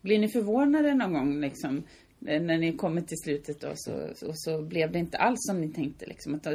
Blir 0.00 0.18
ni 0.18 0.28
förvånade 0.28 0.94
någon 0.94 1.12
gång 1.12 1.40
liksom 1.40 1.82
eh, 2.26 2.42
när 2.42 2.58
ni 2.58 2.76
kommer 2.76 3.00
till 3.00 3.18
slutet 3.18 3.60
då 3.60 3.72
så, 3.74 3.92
och 4.28 4.40
så 4.40 4.62
blev 4.62 4.92
det 4.92 4.98
inte 4.98 5.18
alls 5.18 5.38
som 5.38 5.60
ni 5.60 5.72
tänkte 5.72 6.06
liksom? 6.06 6.34
Att 6.34 6.46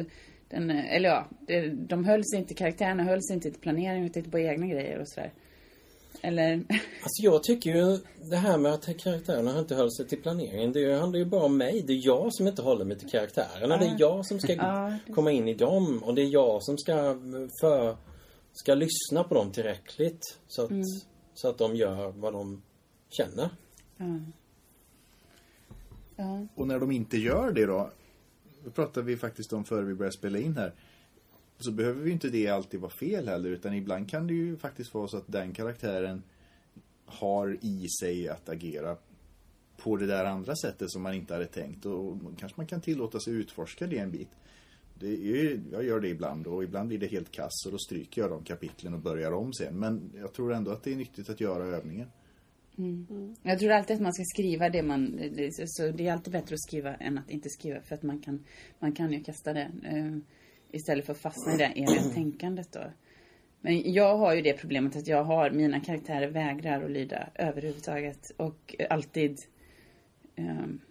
den, 0.50 0.70
eh, 0.70 0.96
eller 0.96 1.10
ja, 1.10 1.28
de 1.74 2.06
höll 2.06 2.24
sig 2.26 2.40
inte, 2.40 2.54
karaktärerna 2.54 3.04
höll 3.04 3.24
sig 3.24 3.34
inte 3.34 3.52
till 3.52 3.62
planeringen 3.62 4.06
utan 4.06 4.32
på 4.32 4.40
egna 4.40 4.68
grejer 4.68 5.00
och 5.00 5.10
sådär. 5.10 5.34
Eller? 6.22 6.56
Alltså 7.04 7.24
jag 7.24 7.44
tycker 7.44 7.70
ju 7.76 8.00
det 8.30 8.36
här 8.36 8.58
med 8.58 8.74
att 8.74 8.98
karaktärerna 8.98 9.60
inte 9.60 9.76
höll 9.76 9.92
sig 9.92 10.08
till 10.08 10.22
planeringen. 10.22 10.72
Det 10.72 11.00
handlar 11.00 11.20
ju 11.20 11.26
bara 11.26 11.44
om 11.44 11.58
mig. 11.58 11.84
Det 11.88 11.94
är 11.94 12.06
jag 12.06 12.34
som 12.34 12.48
inte 12.48 12.62
håller 12.62 12.86
mig 12.86 12.98
till 13.00 13.10
karaktärerna. 13.10 13.78
Det 13.78 13.86
är 13.86 13.96
jag 14.00 14.26
som 14.26 14.40
ska 14.40 14.54
Ja, 14.56 14.98
komma 15.14 15.32
in 15.32 15.48
i 15.48 15.54
dem. 15.54 16.04
Och 16.04 16.16
det 16.16 16.22
är 16.22 16.30
jag 16.30 16.64
som 16.64 16.78
ska 16.78 16.94
för, 17.62 17.98
ska 18.54 18.76
lyssna 18.76 19.24
på 19.24 19.36
dem 19.36 19.52
tillräckligt. 19.52 20.38
Så 20.48 20.64
att, 20.64 20.72
så 21.34 21.50
att 21.50 21.58
de 21.58 21.76
gör 21.76 22.12
vad 22.12 22.34
de 22.34 22.64
känner. 23.18 23.50
Ja. 23.98 24.20
Ja. 26.16 26.48
Och 26.56 26.68
när 26.68 26.80
de 26.80 26.92
inte 26.92 27.18
gör 27.18 27.52
det 27.52 27.66
då, 27.66 27.90
då 28.64 28.70
pratar 28.70 29.02
vi 29.02 29.18
faktiskt 29.18 29.54
om 29.54 29.64
före 29.66 29.86
vi 29.86 29.94
börjar 29.94 30.12
spela 30.12 30.40
in 30.40 30.58
här, 30.58 30.74
så 31.60 31.72
behöver 31.72 32.06
ju 32.06 32.12
inte 32.12 32.30
det 32.30 32.48
alltid 32.48 32.80
vara 32.80 32.92
fel 32.92 33.28
heller, 33.28 33.50
utan 33.50 33.74
ibland 33.74 34.10
kan 34.10 34.28
det 34.28 34.34
ju 34.34 34.58
faktiskt 34.58 34.94
vara 34.94 35.08
så 35.08 35.18
att 35.18 35.28
den 35.28 35.54
karaktären 35.54 36.24
har 37.06 37.58
i 37.62 37.88
sig 38.02 38.30
att 38.30 38.50
agera 38.50 38.98
på 39.78 39.98
det 39.98 40.06
där 40.06 40.26
andra 40.26 40.56
sättet 40.56 40.92
som 40.92 41.02
man 41.02 41.14
inte 41.14 41.34
hade 41.34 41.46
tänkt 41.46 41.86
och 41.86 42.18
kanske 42.40 42.60
man 42.60 42.68
kan 42.68 42.82
tillåta 42.82 43.20
sig 43.20 43.34
utforska 43.34 43.88
det 43.88 43.98
en 43.98 44.12
bit. 44.12 44.30
Det 45.00 45.08
är, 45.08 45.18
ju- 45.18 45.62
jag 45.72 45.84
gör 45.84 46.00
det 46.00 46.08
ibland 46.08 46.48
och 46.48 46.64
ibland 46.64 46.88
blir 46.88 46.98
det 47.00 47.08
helt 47.08 47.32
kass 47.32 47.66
och 47.66 47.72
då 47.72 47.78
stryker 47.78 48.22
jag 48.22 48.30
de 48.32 48.44
kapitlen 48.44 48.94
och 48.94 49.00
börjar 49.00 49.32
om 49.32 49.54
sen. 49.54 49.80
Men 49.80 50.12
jag 50.16 50.34
tror 50.34 50.54
ändå 50.54 50.72
att 50.72 50.84
det 50.84 50.92
är 50.92 50.96
nyttigt 50.96 51.30
att 51.30 51.40
göra 51.40 51.64
övningen. 51.66 52.08
Mm. 52.78 53.36
Jag 53.44 53.60
tror 53.60 53.72
alltid 53.72 53.96
att 53.96 54.02
man 54.02 54.14
ska 54.14 54.24
skriva 54.24 54.70
det 54.70 54.84
man... 54.84 55.16
det- 55.16 55.70
Så 55.70 55.92
det 55.92 56.08
är 56.08 56.14
alltid 56.14 56.34
bättre 56.34 56.54
att 56.54 56.62
skriva 56.62 56.96
än 56.96 57.18
att 57.18 57.30
inte 57.30 57.50
skriva. 57.50 57.82
För 57.82 57.96
att 57.96 58.04
man 58.04 58.20
kan, 58.22 58.46
man 58.80 58.92
kan 58.92 59.12
ju 59.14 59.24
kasta 59.24 59.54
det. 59.54 59.72
uh, 59.94 60.18
istället 60.72 61.06
för 61.06 61.14
att 61.14 61.20
fastna 61.20 61.54
i 61.54 61.58
det 61.58 61.66
eviga 61.66 62.02
tänkandet 62.14 62.72
då. 62.72 62.84
Men 63.62 63.94
jag 63.94 64.18
har 64.18 64.36
ju 64.36 64.42
det 64.42 64.54
problemet 64.54 64.96
att 64.96 65.08
jag 65.08 65.24
har, 65.24 65.52
mina 65.52 65.80
karaktärer 65.80 66.28
vägrar 66.28 66.84
att 66.84 66.92
lyda 66.92 67.30
överhuvudtaget. 67.36 68.32
Och 68.38 68.76
alltid... 68.90 69.38
Um, 70.38 70.82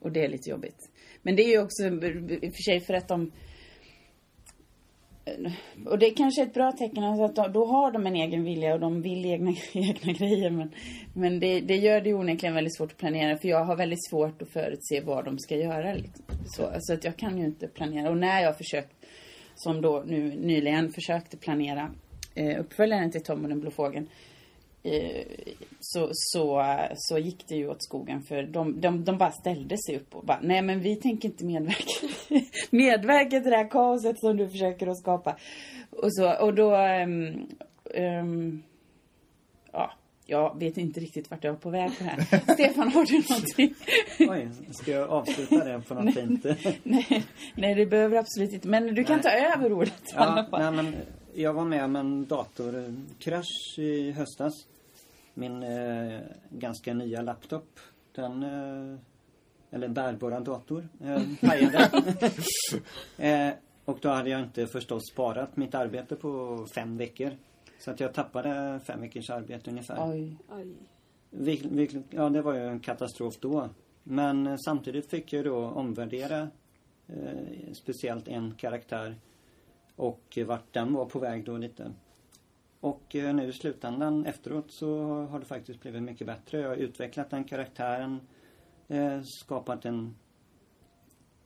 och 0.00 0.12
det 0.12 0.24
är 0.24 0.28
lite 0.28 0.50
jobbigt. 0.50 0.90
Men 1.22 1.36
det 1.36 1.42
är 1.42 1.48
ju 1.48 1.62
också 1.62 1.82
i 1.82 2.48
och 2.48 2.54
för 2.54 2.62
sig 2.62 2.80
för 2.80 2.94
att 2.94 3.08
de 3.08 3.32
och 5.86 5.98
det 5.98 6.06
är 6.06 6.14
kanske 6.14 6.42
är 6.42 6.46
ett 6.46 6.54
bra 6.54 6.72
tecken 6.72 7.04
alltså 7.04 7.24
att 7.24 7.36
då, 7.36 7.60
då 7.60 7.66
har 7.66 7.92
de 7.92 8.06
en 8.06 8.16
egen 8.16 8.44
vilja 8.44 8.74
och 8.74 8.80
de 8.80 9.02
vill 9.02 9.26
egna, 9.26 9.50
egna 9.72 10.12
grejer. 10.12 10.50
Men, 10.50 10.72
men 11.14 11.40
det, 11.40 11.60
det 11.60 11.76
gör 11.76 12.00
det 12.00 12.14
onekligen 12.14 12.54
väldigt 12.54 12.76
svårt 12.76 12.92
att 12.92 12.98
planera 12.98 13.38
för 13.38 13.48
jag 13.48 13.64
har 13.64 13.76
väldigt 13.76 14.08
svårt 14.10 14.42
att 14.42 14.52
förutse 14.52 15.00
vad 15.00 15.24
de 15.24 15.38
ska 15.38 15.56
göra. 15.56 15.94
Liksom. 15.94 16.24
Så, 16.46 16.72
så 16.78 16.94
att 16.94 17.04
jag 17.04 17.16
kan 17.16 17.38
ju 17.38 17.44
inte 17.44 17.68
planera. 17.68 18.10
Och 18.10 18.16
när 18.16 18.42
jag 18.42 18.58
försökt, 18.58 18.92
som 19.54 19.80
då 19.80 20.02
nu 20.06 20.34
nyligen 20.34 20.92
försökte 20.92 21.36
planera 21.36 21.90
eh, 22.34 22.60
uppföljaren 22.60 23.10
till 23.10 23.22
Tom 23.22 23.42
och 23.42 23.48
den 23.48 23.60
blå 23.60 23.70
fågeln. 23.70 24.08
Eh, 24.84 25.24
så, 25.80 26.08
så, 26.12 26.64
så 26.94 27.18
gick 27.18 27.48
det 27.48 27.54
ju 27.54 27.68
åt 27.68 27.84
skogen 27.84 28.22
för 28.22 28.42
de, 28.42 28.80
de, 28.80 29.04
de 29.04 29.18
bara 29.18 29.32
ställde 29.32 29.76
sig 29.86 29.96
upp 29.96 30.14
och 30.14 30.24
bara 30.24 30.38
nej 30.42 30.62
men 30.62 30.80
vi 30.80 30.96
tänker 30.96 31.28
inte 31.28 31.44
medverka 31.44 31.84
medverka 32.70 33.40
till 33.40 33.50
det 33.50 33.56
här 33.56 33.70
kaoset 33.70 34.20
som 34.20 34.36
du 34.36 34.48
försöker 34.48 34.86
att 34.86 34.98
skapa. 34.98 35.36
Och 35.90 36.14
så 36.14 36.32
och 36.44 36.54
då 36.54 36.76
um, 36.76 37.46
um, 37.94 38.62
ja, 39.72 39.92
jag 40.26 40.58
vet 40.58 40.78
inte 40.78 41.00
riktigt 41.00 41.30
vart 41.30 41.44
jag 41.44 41.54
är 41.54 41.58
på 41.58 41.70
väg 41.70 41.98
på 41.98 42.04
här. 42.04 42.20
Stefan, 42.54 42.88
har 42.88 43.04
du 43.04 43.22
någonting? 43.28 43.74
Oj, 44.18 44.48
ska 44.70 44.90
jag 44.90 45.10
avsluta 45.10 45.64
det 45.64 45.80
på 45.88 45.94
något 45.94 46.14
fint? 46.18 46.44
nej, 46.82 47.24
nej, 47.54 47.74
det 47.74 47.86
behöver 47.86 48.16
absolut 48.16 48.52
inte. 48.52 48.68
Men 48.68 48.94
du 48.94 49.04
kan 49.04 49.16
Nej. 49.16 49.22
ta 49.22 49.58
över 49.58 49.72
ordet 49.72 50.12
i 50.12 50.16
alla 50.16 50.36
Ja, 50.36 50.46
fall. 50.58 50.74
nej, 50.74 50.84
men 50.84 50.94
jag 51.34 51.52
var 51.52 51.64
med 51.64 51.84
om 51.84 51.96
en 51.96 52.26
datorkrasch 52.26 53.78
i 53.78 54.12
höstas. 54.12 54.52
Min 55.34 55.62
eh, 55.62 56.20
ganska 56.50 56.94
nya 56.94 57.22
laptop, 57.22 57.80
den, 58.14 58.42
eh, 58.42 58.98
eller 59.70 59.88
bärbara 59.88 60.40
dator, 60.40 60.88
eh, 61.00 61.22
pajade. 61.40 61.90
eh, 63.18 63.54
och 63.84 63.98
då 64.02 64.08
hade 64.08 64.30
jag 64.30 64.40
inte 64.40 64.66
förstås 64.66 65.02
sparat 65.12 65.56
mitt 65.56 65.74
arbete 65.74 66.16
på 66.16 66.66
fem 66.74 66.96
veckor. 66.96 67.30
Så 67.78 67.90
att 67.90 68.00
jag 68.00 68.14
tappade 68.14 68.80
fem 68.86 69.00
veckors 69.00 69.30
arbete 69.30 69.70
ungefär. 69.70 70.10
Oj. 70.12 70.36
Aj. 70.48 70.66
Vil- 71.30 71.70
vil- 71.70 72.02
ja, 72.10 72.28
det 72.28 72.42
var 72.42 72.54
ju 72.54 72.66
en 72.68 72.80
katastrof 72.80 73.34
då. 73.40 73.68
Men 74.02 74.46
eh, 74.46 74.56
samtidigt 74.64 75.10
fick 75.10 75.32
jag 75.32 75.44
då 75.44 75.56
omvärdera 75.56 76.48
eh, 77.06 77.72
speciellt 77.72 78.28
en 78.28 78.54
karaktär 78.54 79.16
och 79.96 80.38
vart 80.46 80.72
den 80.72 80.94
var 80.94 81.04
på 81.04 81.18
väg 81.18 81.44
då 81.44 81.56
lite. 81.56 81.92
Och 82.82 83.16
eh, 83.16 83.34
nu 83.34 83.48
i 83.48 83.52
slutändan 83.52 84.26
efteråt 84.26 84.70
så 84.70 85.04
har 85.30 85.38
det 85.40 85.46
faktiskt 85.46 85.80
blivit 85.80 86.02
mycket 86.02 86.26
bättre. 86.26 86.60
Jag 86.60 86.68
har 86.68 86.76
utvecklat 86.76 87.30
den 87.30 87.44
karaktären, 87.44 88.20
eh, 88.88 89.22
skapat 89.22 89.84
en, 89.84 90.14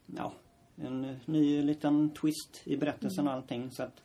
ja, 0.07 0.33
en 0.77 1.17
ny 1.25 1.63
liten 1.63 2.11
twist 2.11 2.63
i 2.65 2.77
berättelsen 2.77 3.29
och 3.29 3.35
allting. 3.35 3.71
Så 3.71 3.83
att 3.83 4.03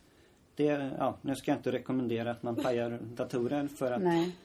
det, 0.54 0.90
ja, 0.98 1.16
nu 1.22 1.36
ska 1.36 1.50
jag 1.50 1.58
inte 1.58 1.72
rekommendera 1.72 2.30
att 2.30 2.42
man 2.42 2.56
pajar 2.56 2.98
datorer 3.16 3.68
för 3.68 3.92
att 3.92 4.02
Nej. 4.02 4.36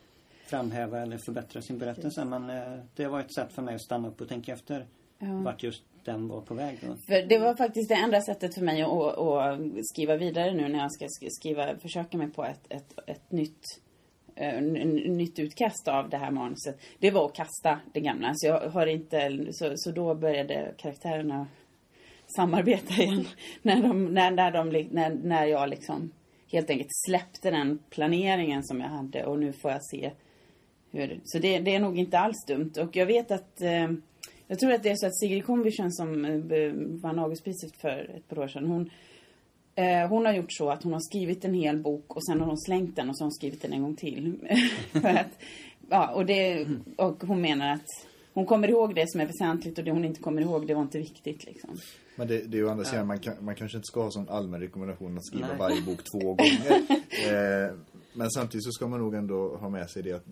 framhäva 0.45 0.99
eller 0.99 1.17
förbättra 1.17 1.61
sin 1.61 1.77
berättelse. 1.77 2.25
Men 2.25 2.49
eh, 2.49 2.79
det 2.95 3.07
var 3.07 3.19
ett 3.19 3.33
sätt 3.33 3.53
för 3.53 3.61
mig 3.61 3.75
att 3.75 3.81
stanna 3.81 4.07
upp 4.07 4.21
och 4.21 4.27
tänka 4.29 4.53
efter 4.53 4.85
Ja. 5.19 5.27
vart 5.27 5.63
just 5.63 5.83
den 6.07 6.27
var 6.27 6.41
på 6.41 6.53
väg 6.53 6.77
då. 6.81 6.95
För 7.07 7.27
det 7.29 7.37
var 7.37 7.55
faktiskt 7.55 7.89
det 7.89 7.95
enda 7.95 8.21
sättet 8.21 8.55
för 8.55 8.61
mig 8.61 8.81
att, 8.81 9.17
att 9.17 9.59
skriva 9.85 10.15
vidare 10.15 10.53
nu 10.53 10.67
när 10.67 10.79
jag 10.79 10.91
ska 10.91 11.07
skriva, 11.29 11.77
försöka 11.77 12.17
mig 12.17 12.31
på 12.31 12.45
ett, 12.45 12.65
ett, 12.69 12.93
ett 13.07 13.31
nytt 13.31 13.63
eh, 14.35 14.61
nytt 14.61 15.39
utkast 15.39 15.87
av 15.87 16.09
det 16.09 16.17
här 16.17 16.31
manuset. 16.31 16.79
Det 16.99 17.11
var 17.11 17.25
att 17.25 17.35
kasta 17.35 17.79
det 17.93 17.99
gamla. 17.99 18.31
Så 18.35 18.47
jag 18.47 18.69
har 18.69 18.87
inte, 18.87 19.47
så, 19.51 19.73
så 19.75 19.91
då 19.91 20.15
började 20.15 20.73
karaktärerna 20.77 21.47
samarbeta 22.35 22.93
igen. 23.03 23.27
när, 23.61 23.81
de, 23.81 24.05
när, 24.05 24.31
när, 24.31 24.51
de, 24.51 24.87
när, 24.91 25.09
när 25.09 25.45
jag 25.45 25.69
liksom 25.69 26.11
helt 26.51 26.69
enkelt 26.69 26.91
släppte 27.07 27.51
den 27.51 27.79
planeringen 27.89 28.63
som 28.63 28.81
jag 28.81 28.89
hade 28.89 29.25
och 29.25 29.39
nu 29.39 29.53
får 29.53 29.71
jag 29.71 29.83
se 29.83 30.11
hur, 30.91 31.19
så 31.23 31.39
det, 31.39 31.59
det 31.59 31.75
är 31.75 31.79
nog 31.79 31.97
inte 31.99 32.19
alls 32.19 32.45
dumt. 32.47 32.73
Och 32.79 32.95
jag 32.95 33.05
vet 33.05 33.31
att 33.31 33.61
eh, 33.61 33.87
jag 34.47 34.59
tror 34.59 34.71
att 34.71 34.83
det 34.83 34.89
är 34.89 34.95
så 34.95 35.07
att 35.07 35.19
Sigrid 35.19 35.45
Kombichen 35.45 35.91
som 35.91 36.25
eh, 36.25 36.71
vann 37.01 37.19
Augustpriset 37.19 37.77
för 37.81 38.15
ett 38.17 38.27
par 38.27 38.39
år 38.39 38.47
sedan. 38.47 38.67
Hon, 38.67 38.89
eh, 39.75 40.09
hon 40.09 40.25
har 40.25 40.33
gjort 40.33 40.53
så 40.53 40.69
att 40.69 40.83
hon 40.83 40.93
har 40.93 40.99
skrivit 40.99 41.45
en 41.45 41.53
hel 41.53 41.77
bok 41.77 42.15
och 42.15 42.25
sen 42.25 42.39
har 42.39 42.47
hon 42.47 42.57
slängt 42.57 42.95
den 42.95 43.09
och 43.09 43.17
så 43.17 43.23
har 43.23 43.25
hon 43.25 43.33
skrivit 43.33 43.61
den 43.61 43.73
en 43.73 43.81
gång 43.81 43.95
till. 43.95 44.35
för 44.91 45.09
att, 45.09 45.39
ja, 45.89 46.13
och, 46.13 46.25
det, 46.25 46.67
och 46.95 47.23
hon 47.23 47.41
menar 47.41 47.73
att 47.73 47.87
hon 48.33 48.45
kommer 48.45 48.67
ihåg 48.67 48.95
det 48.95 49.09
som 49.09 49.21
är 49.21 49.25
väsentligt 49.25 49.77
och 49.77 49.83
det 49.83 49.91
hon 49.91 50.05
inte 50.05 50.21
kommer 50.21 50.41
ihåg 50.41 50.67
det 50.67 50.73
var 50.73 50.81
inte 50.81 50.97
viktigt 50.97 51.45
liksom. 51.45 51.77
Men 52.15 52.27
det, 52.27 52.41
det 52.41 52.57
är 52.57 52.59
ju 52.59 52.69
andra 52.69 52.85
sidan, 52.85 53.07
man, 53.07 53.19
kan, 53.19 53.33
man 53.39 53.55
kanske 53.55 53.77
inte 53.77 53.87
ska 53.87 54.03
ha 54.03 54.11
som 54.11 54.29
allmän 54.29 54.61
rekommendation 54.61 55.17
att 55.17 55.25
skriva 55.25 55.47
Nej. 55.47 55.57
varje 55.59 55.81
bok 55.81 55.99
två 56.11 56.19
gånger. 56.33 56.71
eh, 57.27 57.75
men 58.13 58.31
samtidigt 58.31 58.63
så 58.63 58.71
ska 58.71 58.87
man 58.87 58.99
nog 58.99 59.15
ändå 59.15 59.57
ha 59.57 59.69
med 59.69 59.89
sig 59.89 60.03
det 60.03 60.13
att 60.13 60.25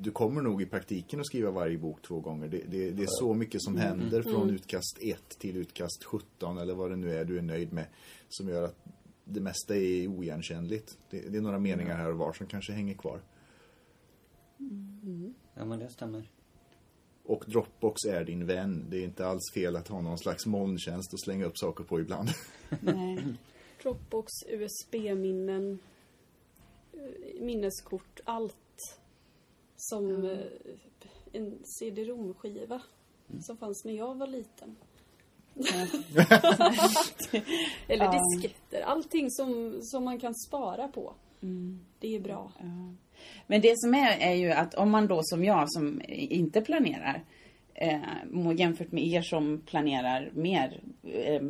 du 0.00 0.10
kommer 0.10 0.42
nog 0.42 0.62
i 0.62 0.66
praktiken 0.66 1.20
att 1.20 1.26
skriva 1.26 1.50
varje 1.50 1.78
bok 1.78 2.02
två 2.02 2.20
gånger. 2.20 2.48
Det, 2.48 2.62
det, 2.68 2.90
det 2.90 3.02
är 3.02 3.08
så 3.10 3.34
mycket 3.34 3.62
som 3.62 3.76
händer 3.76 4.22
från 4.22 4.50
utkast 4.50 4.98
1 5.00 5.38
till 5.38 5.56
utkast 5.56 6.04
17 6.04 6.58
eller 6.58 6.74
vad 6.74 6.90
det 6.90 6.96
nu 6.96 7.12
är 7.12 7.24
du 7.24 7.38
är 7.38 7.42
nöjd 7.42 7.72
med. 7.72 7.86
Som 8.28 8.48
gör 8.48 8.62
att 8.62 8.76
det 9.24 9.40
mesta 9.40 9.76
är 9.76 10.06
oigenkännligt. 10.06 10.98
Det, 11.10 11.20
det 11.20 11.38
är 11.38 11.42
några 11.42 11.58
meningar 11.58 11.96
här 11.96 12.10
och 12.10 12.18
var 12.18 12.32
som 12.32 12.46
kanske 12.46 12.72
hänger 12.72 12.94
kvar. 12.94 13.20
Ja 15.54 15.64
men 15.64 15.78
det 15.78 15.88
stämmer. 15.88 16.30
Och 17.24 17.44
Dropbox 17.46 18.04
är 18.04 18.24
din 18.24 18.46
vän. 18.46 18.86
Det 18.90 18.96
är 18.96 19.04
inte 19.04 19.26
alls 19.26 19.52
fel 19.54 19.76
att 19.76 19.88
ha 19.88 20.00
någon 20.00 20.18
slags 20.18 20.46
molntjänst 20.46 21.12
och 21.12 21.20
slänga 21.20 21.44
upp 21.44 21.58
saker 21.58 21.84
på 21.84 22.00
ibland. 22.00 22.28
Nej. 22.80 23.24
Dropbox, 23.82 24.30
USB-minnen, 24.48 25.78
eh, 26.92 27.40
minneskort, 27.40 28.20
allt. 28.24 28.56
Som 29.76 30.24
eh, 30.24 30.38
en 31.32 31.58
CD-ROM-skiva 31.64 32.82
som 33.40 33.56
fanns 33.56 33.84
när 33.84 33.92
jag 33.92 34.14
var 34.14 34.26
liten. 34.26 34.76
Eller 37.88 38.12
disketter. 38.12 38.80
Allting 38.80 39.30
som, 39.30 39.78
som 39.82 40.04
man 40.04 40.20
kan 40.20 40.34
spara 40.34 40.88
på. 40.88 41.14
Det 41.98 42.16
är 42.16 42.20
bra. 42.20 42.52
Men 43.46 43.60
det 43.60 43.74
som 43.76 43.94
är, 43.94 44.18
är 44.20 44.34
ju 44.34 44.50
att 44.50 44.74
om 44.74 44.90
man 44.90 45.06
då 45.06 45.20
som 45.22 45.44
jag 45.44 45.72
som 45.72 46.02
inte 46.08 46.60
planerar 46.60 47.24
eh, 47.74 48.00
jämfört 48.56 48.92
med 48.92 49.06
er 49.06 49.22
som 49.22 49.62
planerar 49.66 50.30
mer 50.34 50.80
eh, 51.02 51.42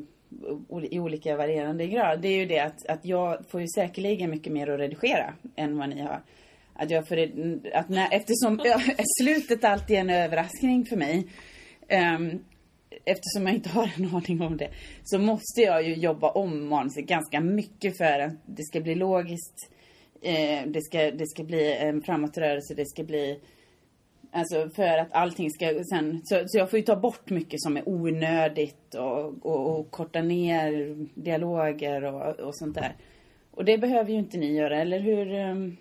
i 0.90 0.98
olika 0.98 1.36
varierande 1.36 1.86
grad. 1.86 2.20
Det 2.20 2.28
är 2.28 2.36
ju 2.36 2.46
det 2.46 2.60
att, 2.60 2.86
att 2.86 3.04
jag 3.04 3.46
får 3.46 3.60
ju 3.60 3.68
säkerligen 3.68 4.30
mycket 4.30 4.52
mer 4.52 4.70
att 4.70 4.80
redigera 4.80 5.34
än 5.56 5.78
vad 5.78 5.88
ni 5.88 6.00
har. 6.00 6.22
Att 6.74 6.90
jag 6.90 7.08
får, 7.08 7.18
att 7.72 7.88
när, 7.88 8.08
eftersom 8.10 8.60
slutet 9.20 9.64
alltid 9.64 9.96
är 9.96 10.00
en 10.00 10.10
överraskning 10.10 10.86
för 10.86 10.96
mig. 10.96 11.26
Um, 11.90 12.44
eftersom 13.04 13.46
jag 13.46 13.54
inte 13.54 13.68
har 13.68 13.90
en 13.96 14.14
aning 14.14 14.40
om 14.40 14.56
det. 14.56 14.68
Så 15.04 15.18
måste 15.18 15.60
jag 15.60 15.82
ju 15.82 15.94
jobba 15.94 16.30
om 16.30 16.68
manuset 16.68 17.06
ganska 17.06 17.40
mycket 17.40 17.96
för 17.96 18.18
att 18.20 18.32
det 18.46 18.62
ska 18.62 18.80
bli 18.80 18.94
logiskt. 18.94 19.70
Eh, 20.22 20.66
det, 20.66 20.82
ska, 20.82 21.10
det 21.10 21.26
ska 21.26 21.44
bli 21.44 21.76
en 21.76 22.02
framåtrörelse, 22.02 22.74
det 22.74 22.86
ska 22.86 23.04
bli... 23.04 23.40
Alltså 24.32 24.70
för 24.76 24.98
att 24.98 25.12
allting 25.12 25.50
ska 25.50 25.84
sen... 25.84 26.20
Så, 26.24 26.42
så 26.46 26.58
jag 26.58 26.70
får 26.70 26.78
ju 26.78 26.84
ta 26.84 26.96
bort 26.96 27.30
mycket 27.30 27.62
som 27.62 27.76
är 27.76 27.88
onödigt 27.88 28.94
och, 28.94 29.46
och, 29.46 29.80
och 29.80 29.90
korta 29.90 30.22
ner 30.22 30.96
dialoger 31.14 32.04
och, 32.04 32.40
och 32.40 32.56
sånt 32.56 32.74
där. 32.74 32.96
Och 33.50 33.64
det 33.64 33.78
behöver 33.78 34.10
ju 34.10 34.18
inte 34.18 34.38
ni 34.38 34.56
göra, 34.56 34.80
eller 34.80 35.00
hur? 35.00 35.34
Ehm? 35.34 35.76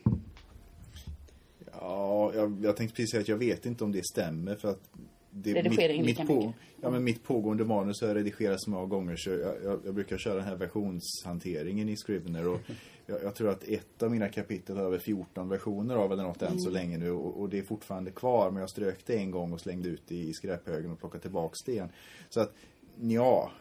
Ja, 1.83 2.31
jag, 2.35 2.57
jag 2.61 2.77
tänkte 2.77 2.95
precis 2.95 3.11
säga 3.11 3.21
att 3.21 3.27
jag 3.27 3.37
vet 3.37 3.65
inte 3.65 3.83
om 3.83 3.91
det 3.91 4.05
stämmer 4.05 4.55
för 4.55 4.67
att 4.69 4.89
det, 5.31 5.53
Redigering 5.53 6.03
lika 6.03 6.23
mycket. 6.23 6.55
ja, 6.81 6.89
men 6.89 7.03
mitt 7.03 7.23
pågående 7.23 7.65
manus 7.65 8.01
har 8.01 8.07
jag 8.07 8.17
redigerat 8.17 8.61
så 8.61 8.69
många 8.69 8.85
gånger 8.85 9.15
så 9.15 9.29
jag, 9.29 9.63
jag, 9.63 9.79
jag 9.85 9.93
brukar 9.95 10.17
köra 10.17 10.35
den 10.35 10.43
här 10.43 10.55
versionshanteringen 10.55 11.89
i 11.89 11.95
Scrivener 11.95 12.47
och 12.47 12.59
jag, 13.05 13.23
jag 13.23 13.35
tror 13.35 13.49
att 13.49 13.63
ett 13.63 14.03
av 14.03 14.11
mina 14.11 14.29
kapitel 14.29 14.77
har 14.77 14.83
över 14.83 14.97
14 14.97 15.49
versioner 15.49 15.95
av 15.95 16.11
eller 16.11 16.23
något 16.23 16.41
än 16.41 16.59
så 16.59 16.69
länge 16.69 16.97
nu 16.97 17.11
och, 17.11 17.41
och 17.41 17.49
det 17.49 17.59
är 17.59 17.63
fortfarande 17.63 18.11
kvar 18.11 18.51
men 18.51 18.59
jag 18.59 18.69
strök 18.69 19.05
det 19.05 19.17
en 19.17 19.31
gång 19.31 19.53
och 19.53 19.61
slängde 19.61 19.89
ut 19.89 20.03
det 20.07 20.15
i 20.15 20.33
skräphögen 20.33 20.91
och 20.91 20.99
plockade 20.99 21.21
tillbaks 21.21 21.63
det 21.65 21.71
igen. 21.71 21.89
Så 22.29 22.39
att, 22.39 22.53
ja 23.01 23.51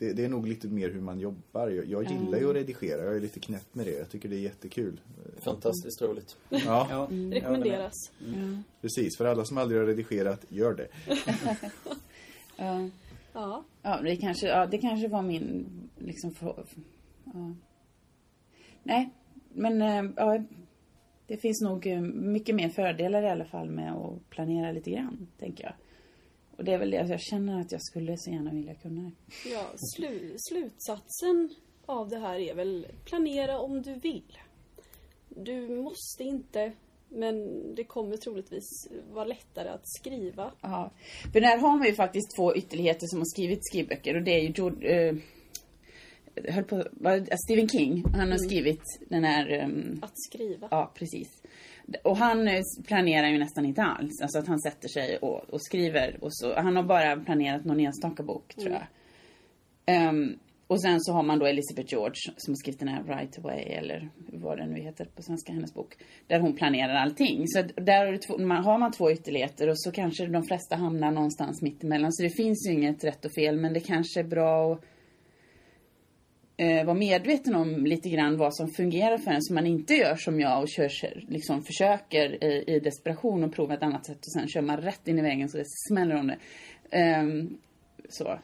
det, 0.00 0.12
det 0.12 0.24
är 0.24 0.28
nog 0.28 0.46
lite 0.46 0.68
mer 0.68 0.90
hur 0.90 1.00
man 1.00 1.20
jobbar. 1.20 1.68
Jag, 1.68 1.84
jag 1.84 2.10
gillar 2.10 2.38
ju 2.38 2.50
att 2.50 2.56
redigera, 2.56 3.04
jag 3.04 3.16
är 3.16 3.20
lite 3.20 3.40
knäpp 3.40 3.74
med 3.74 3.86
det. 3.86 3.98
Jag 3.98 4.10
tycker 4.10 4.28
det 4.28 4.36
är 4.36 4.40
jättekul. 4.40 5.00
Fantastiskt 5.38 6.02
roligt. 6.02 6.36
Ja. 6.48 7.08
Med. 7.10 7.32
Rekommenderas. 7.32 8.12
Precis, 8.80 9.16
för 9.18 9.24
alla 9.24 9.44
som 9.44 9.58
aldrig 9.58 9.80
har 9.80 9.86
redigerat, 9.86 10.44
gör 10.48 10.74
det. 10.74 10.88
Ja. 12.56 12.88
Ja. 13.32 13.64
Ja, 13.82 14.00
det 14.02 14.16
kanske, 14.16 14.46
ja, 14.46 14.66
det 14.66 14.78
kanske 14.78 15.08
var 15.08 15.22
min 15.22 15.66
liksom 15.98 16.30
för, 16.30 16.64
ja. 17.24 17.54
Nej, 18.82 19.10
men 19.48 19.82
eh, 19.82 20.12
ja, 20.16 20.44
det 21.26 21.36
finns 21.36 21.60
nog 21.60 21.86
eh, 21.86 22.00
mycket 22.00 22.54
mer 22.54 22.68
fördelar 22.68 23.22
i 23.22 23.30
alla 23.30 23.44
fall 23.44 23.70
med 23.70 23.92
att 23.92 24.30
planera 24.30 24.72
lite 24.72 24.90
grann, 24.90 25.28
tänker 25.38 25.64
jag. 25.64 25.72
Och 26.60 26.66
det 26.66 26.72
är 26.72 26.78
väl 26.78 26.90
det 26.90 26.98
att 26.98 27.08
jag 27.08 27.20
känner 27.20 27.60
att 27.60 27.72
jag 27.72 27.82
skulle 27.82 28.16
så 28.16 28.30
gärna 28.30 28.50
vilja 28.50 28.74
kunna 28.74 29.02
det. 29.02 29.50
Ja, 29.50 29.70
slu, 29.76 30.34
slutsatsen 30.38 31.54
av 31.86 32.08
det 32.08 32.18
här 32.18 32.38
är 32.38 32.54
väl 32.54 32.86
planera 33.04 33.58
om 33.58 33.82
du 33.82 33.94
vill. 33.94 34.38
Du 35.28 35.68
måste 35.68 36.24
inte, 36.24 36.72
men 37.08 37.74
det 37.74 37.84
kommer 37.84 38.16
troligtvis 38.16 38.88
vara 39.12 39.24
lättare 39.24 39.68
att 39.68 39.88
skriva. 39.88 40.52
Ja. 40.60 40.90
För 41.32 41.40
där 41.40 41.56
har 41.56 41.78
man 41.78 41.86
ju 41.86 41.94
faktiskt 41.94 42.36
två 42.36 42.56
ytterligheter 42.56 43.06
som 43.06 43.18
har 43.18 43.26
skrivit 43.26 43.66
skrivböcker 43.66 44.16
och 44.16 44.22
det 44.22 44.30
är 44.30 44.40
ju 44.40 44.88
eh, 44.88 45.14
höll 46.48 46.64
på, 46.64 46.84
Stephen 47.46 47.68
King. 47.68 48.04
Han 48.14 48.30
har 48.30 48.38
skrivit 48.38 48.82
den 49.08 49.24
här 49.24 49.50
ehm, 49.50 49.98
Att 50.02 50.12
skriva. 50.14 50.68
Ja, 50.70 50.92
precis. 50.94 51.42
Och 52.04 52.16
han 52.16 52.48
eh, 52.48 52.60
planerar 52.86 53.28
ju 53.28 53.38
nästan 53.38 53.64
inte 53.64 53.82
alls. 53.82 54.22
Alltså 54.22 54.38
att 54.38 54.46
han 54.46 54.60
sätter 54.60 54.88
sig 54.88 55.18
och, 55.18 55.50
och 55.50 55.62
skriver. 55.62 56.18
Och 56.20 56.36
så, 56.36 56.54
han 56.54 56.76
har 56.76 56.82
bara 56.82 57.16
planerat 57.16 57.64
någon 57.64 57.80
enstaka 57.80 58.22
bok, 58.22 58.54
tror 58.54 58.72
jag. 58.72 58.86
Ehm, 59.86 60.38
och 60.70 60.82
sen 60.82 61.00
så 61.00 61.12
har 61.12 61.22
man 61.22 61.38
då 61.38 61.46
Elizabeth 61.46 61.92
George 61.92 62.14
som 62.36 62.52
har 62.52 62.56
skrivit 62.56 62.78
den 62.78 62.88
här 62.88 63.04
Right 63.04 63.38
Away, 63.38 63.60
eller 63.60 64.10
vad 64.16 64.58
den 64.58 64.70
nu 64.70 64.80
heter 64.80 65.04
på 65.04 65.22
svenska, 65.22 65.52
hennes 65.52 65.74
bok. 65.74 65.94
Där 66.26 66.40
hon 66.40 66.56
planerar 66.56 66.94
allting. 66.94 67.44
Så 67.46 67.62
där 67.62 68.06
har, 68.06 68.16
två, 68.16 68.38
man, 68.38 68.64
har 68.64 68.78
man 68.78 68.92
två 68.92 69.10
ytterligheter 69.10 69.68
och 69.68 69.80
så 69.80 69.92
kanske 69.92 70.26
de 70.26 70.42
flesta 70.44 70.76
hamnar 70.76 71.10
någonstans 71.10 71.62
mitt 71.62 71.84
emellan. 71.84 72.12
Så 72.12 72.22
det 72.22 72.30
finns 72.30 72.68
ju 72.68 72.72
inget 72.72 73.04
rätt 73.04 73.24
och 73.24 73.34
fel, 73.34 73.56
men 73.56 73.72
det 73.72 73.80
kanske 73.80 74.20
är 74.20 74.24
bra 74.24 74.72
att 74.72 74.84
eh, 76.60 76.84
vara 76.84 76.94
medveten 76.94 77.54
om 77.54 77.86
lite 77.86 78.08
grann 78.08 78.36
vad 78.36 78.54
som 78.54 78.68
fungerar 78.68 79.18
för 79.18 79.30
en 79.30 79.42
så 79.42 79.54
man 79.54 79.66
inte 79.66 79.94
gör 79.94 80.16
som 80.16 80.40
jag 80.40 80.62
och 80.62 80.68
kör, 80.68 81.24
liksom 81.28 81.62
försöker 81.62 82.44
i, 82.44 82.64
i 82.66 82.80
desperation 82.80 83.44
och 83.44 83.52
prova 83.52 83.74
ett 83.74 83.82
annat 83.82 84.06
sätt 84.06 84.18
och 84.18 84.32
sen 84.32 84.48
kör 84.48 84.60
man 84.60 84.76
rätt 84.76 85.08
in 85.08 85.18
i 85.18 85.22
väggen 85.22 85.48
så 85.48 85.58
det 85.58 85.64
smäller 85.88 86.16
om 86.16 86.26
det. 86.26 86.38
Ehm, 86.90 87.58
så. 88.08 88.38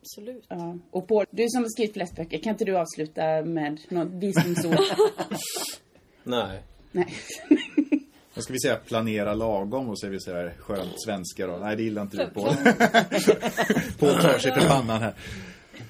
Absolut. 0.00 0.44
Ja. 0.48 0.78
Och 0.90 1.08
Paul, 1.08 1.26
du 1.30 1.48
som 1.48 1.62
har 1.62 1.68
skrivit 1.70 1.92
flest 1.92 2.16
böcker, 2.16 2.38
kan 2.38 2.52
inte 2.52 2.64
du 2.64 2.76
avsluta 2.76 3.42
med 3.42 3.80
något 3.88 4.22
visdomsord? 4.22 4.76
Nej. 6.24 6.62
Nej. 6.92 7.14
Vad 8.34 8.44
ska 8.44 8.52
vi 8.52 8.60
säga? 8.60 8.76
Planera 8.76 9.34
lagom 9.34 9.88
och 9.88 9.98
så 9.98 10.06
är 10.06 10.10
vi 10.10 10.20
så 10.20 10.34
här 10.34 10.54
skönt 10.58 11.02
svenska 11.04 11.46
då. 11.46 11.56
Nej, 11.56 11.76
det 11.76 11.82
gillar 11.82 12.02
inte 12.02 12.16
du 12.16 12.26
på. 12.26 12.40
på 13.98 14.06
tar 14.06 14.38
sig 14.38 14.52
för 14.52 14.68
pannan 14.68 15.02
här. 15.02 15.14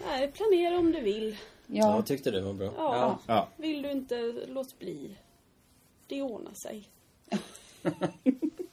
Nej, 0.07 0.33
planera 0.33 0.79
om 0.79 0.92
du 0.92 1.01
vill. 1.01 1.37
Ja, 1.66 1.96
Ja. 1.96 2.03
tyckte 2.03 2.31
det 2.31 2.40
var 2.40 2.53
bra. 2.53 2.72
Ja. 2.77 3.18
Ja. 3.27 3.49
Vill 3.57 3.83
du 3.83 3.90
inte, 3.90 4.33
låt 4.49 4.79
bli. 4.79 5.16
Det 6.07 6.22
ordnar 6.22 6.55
sig. 6.55 6.88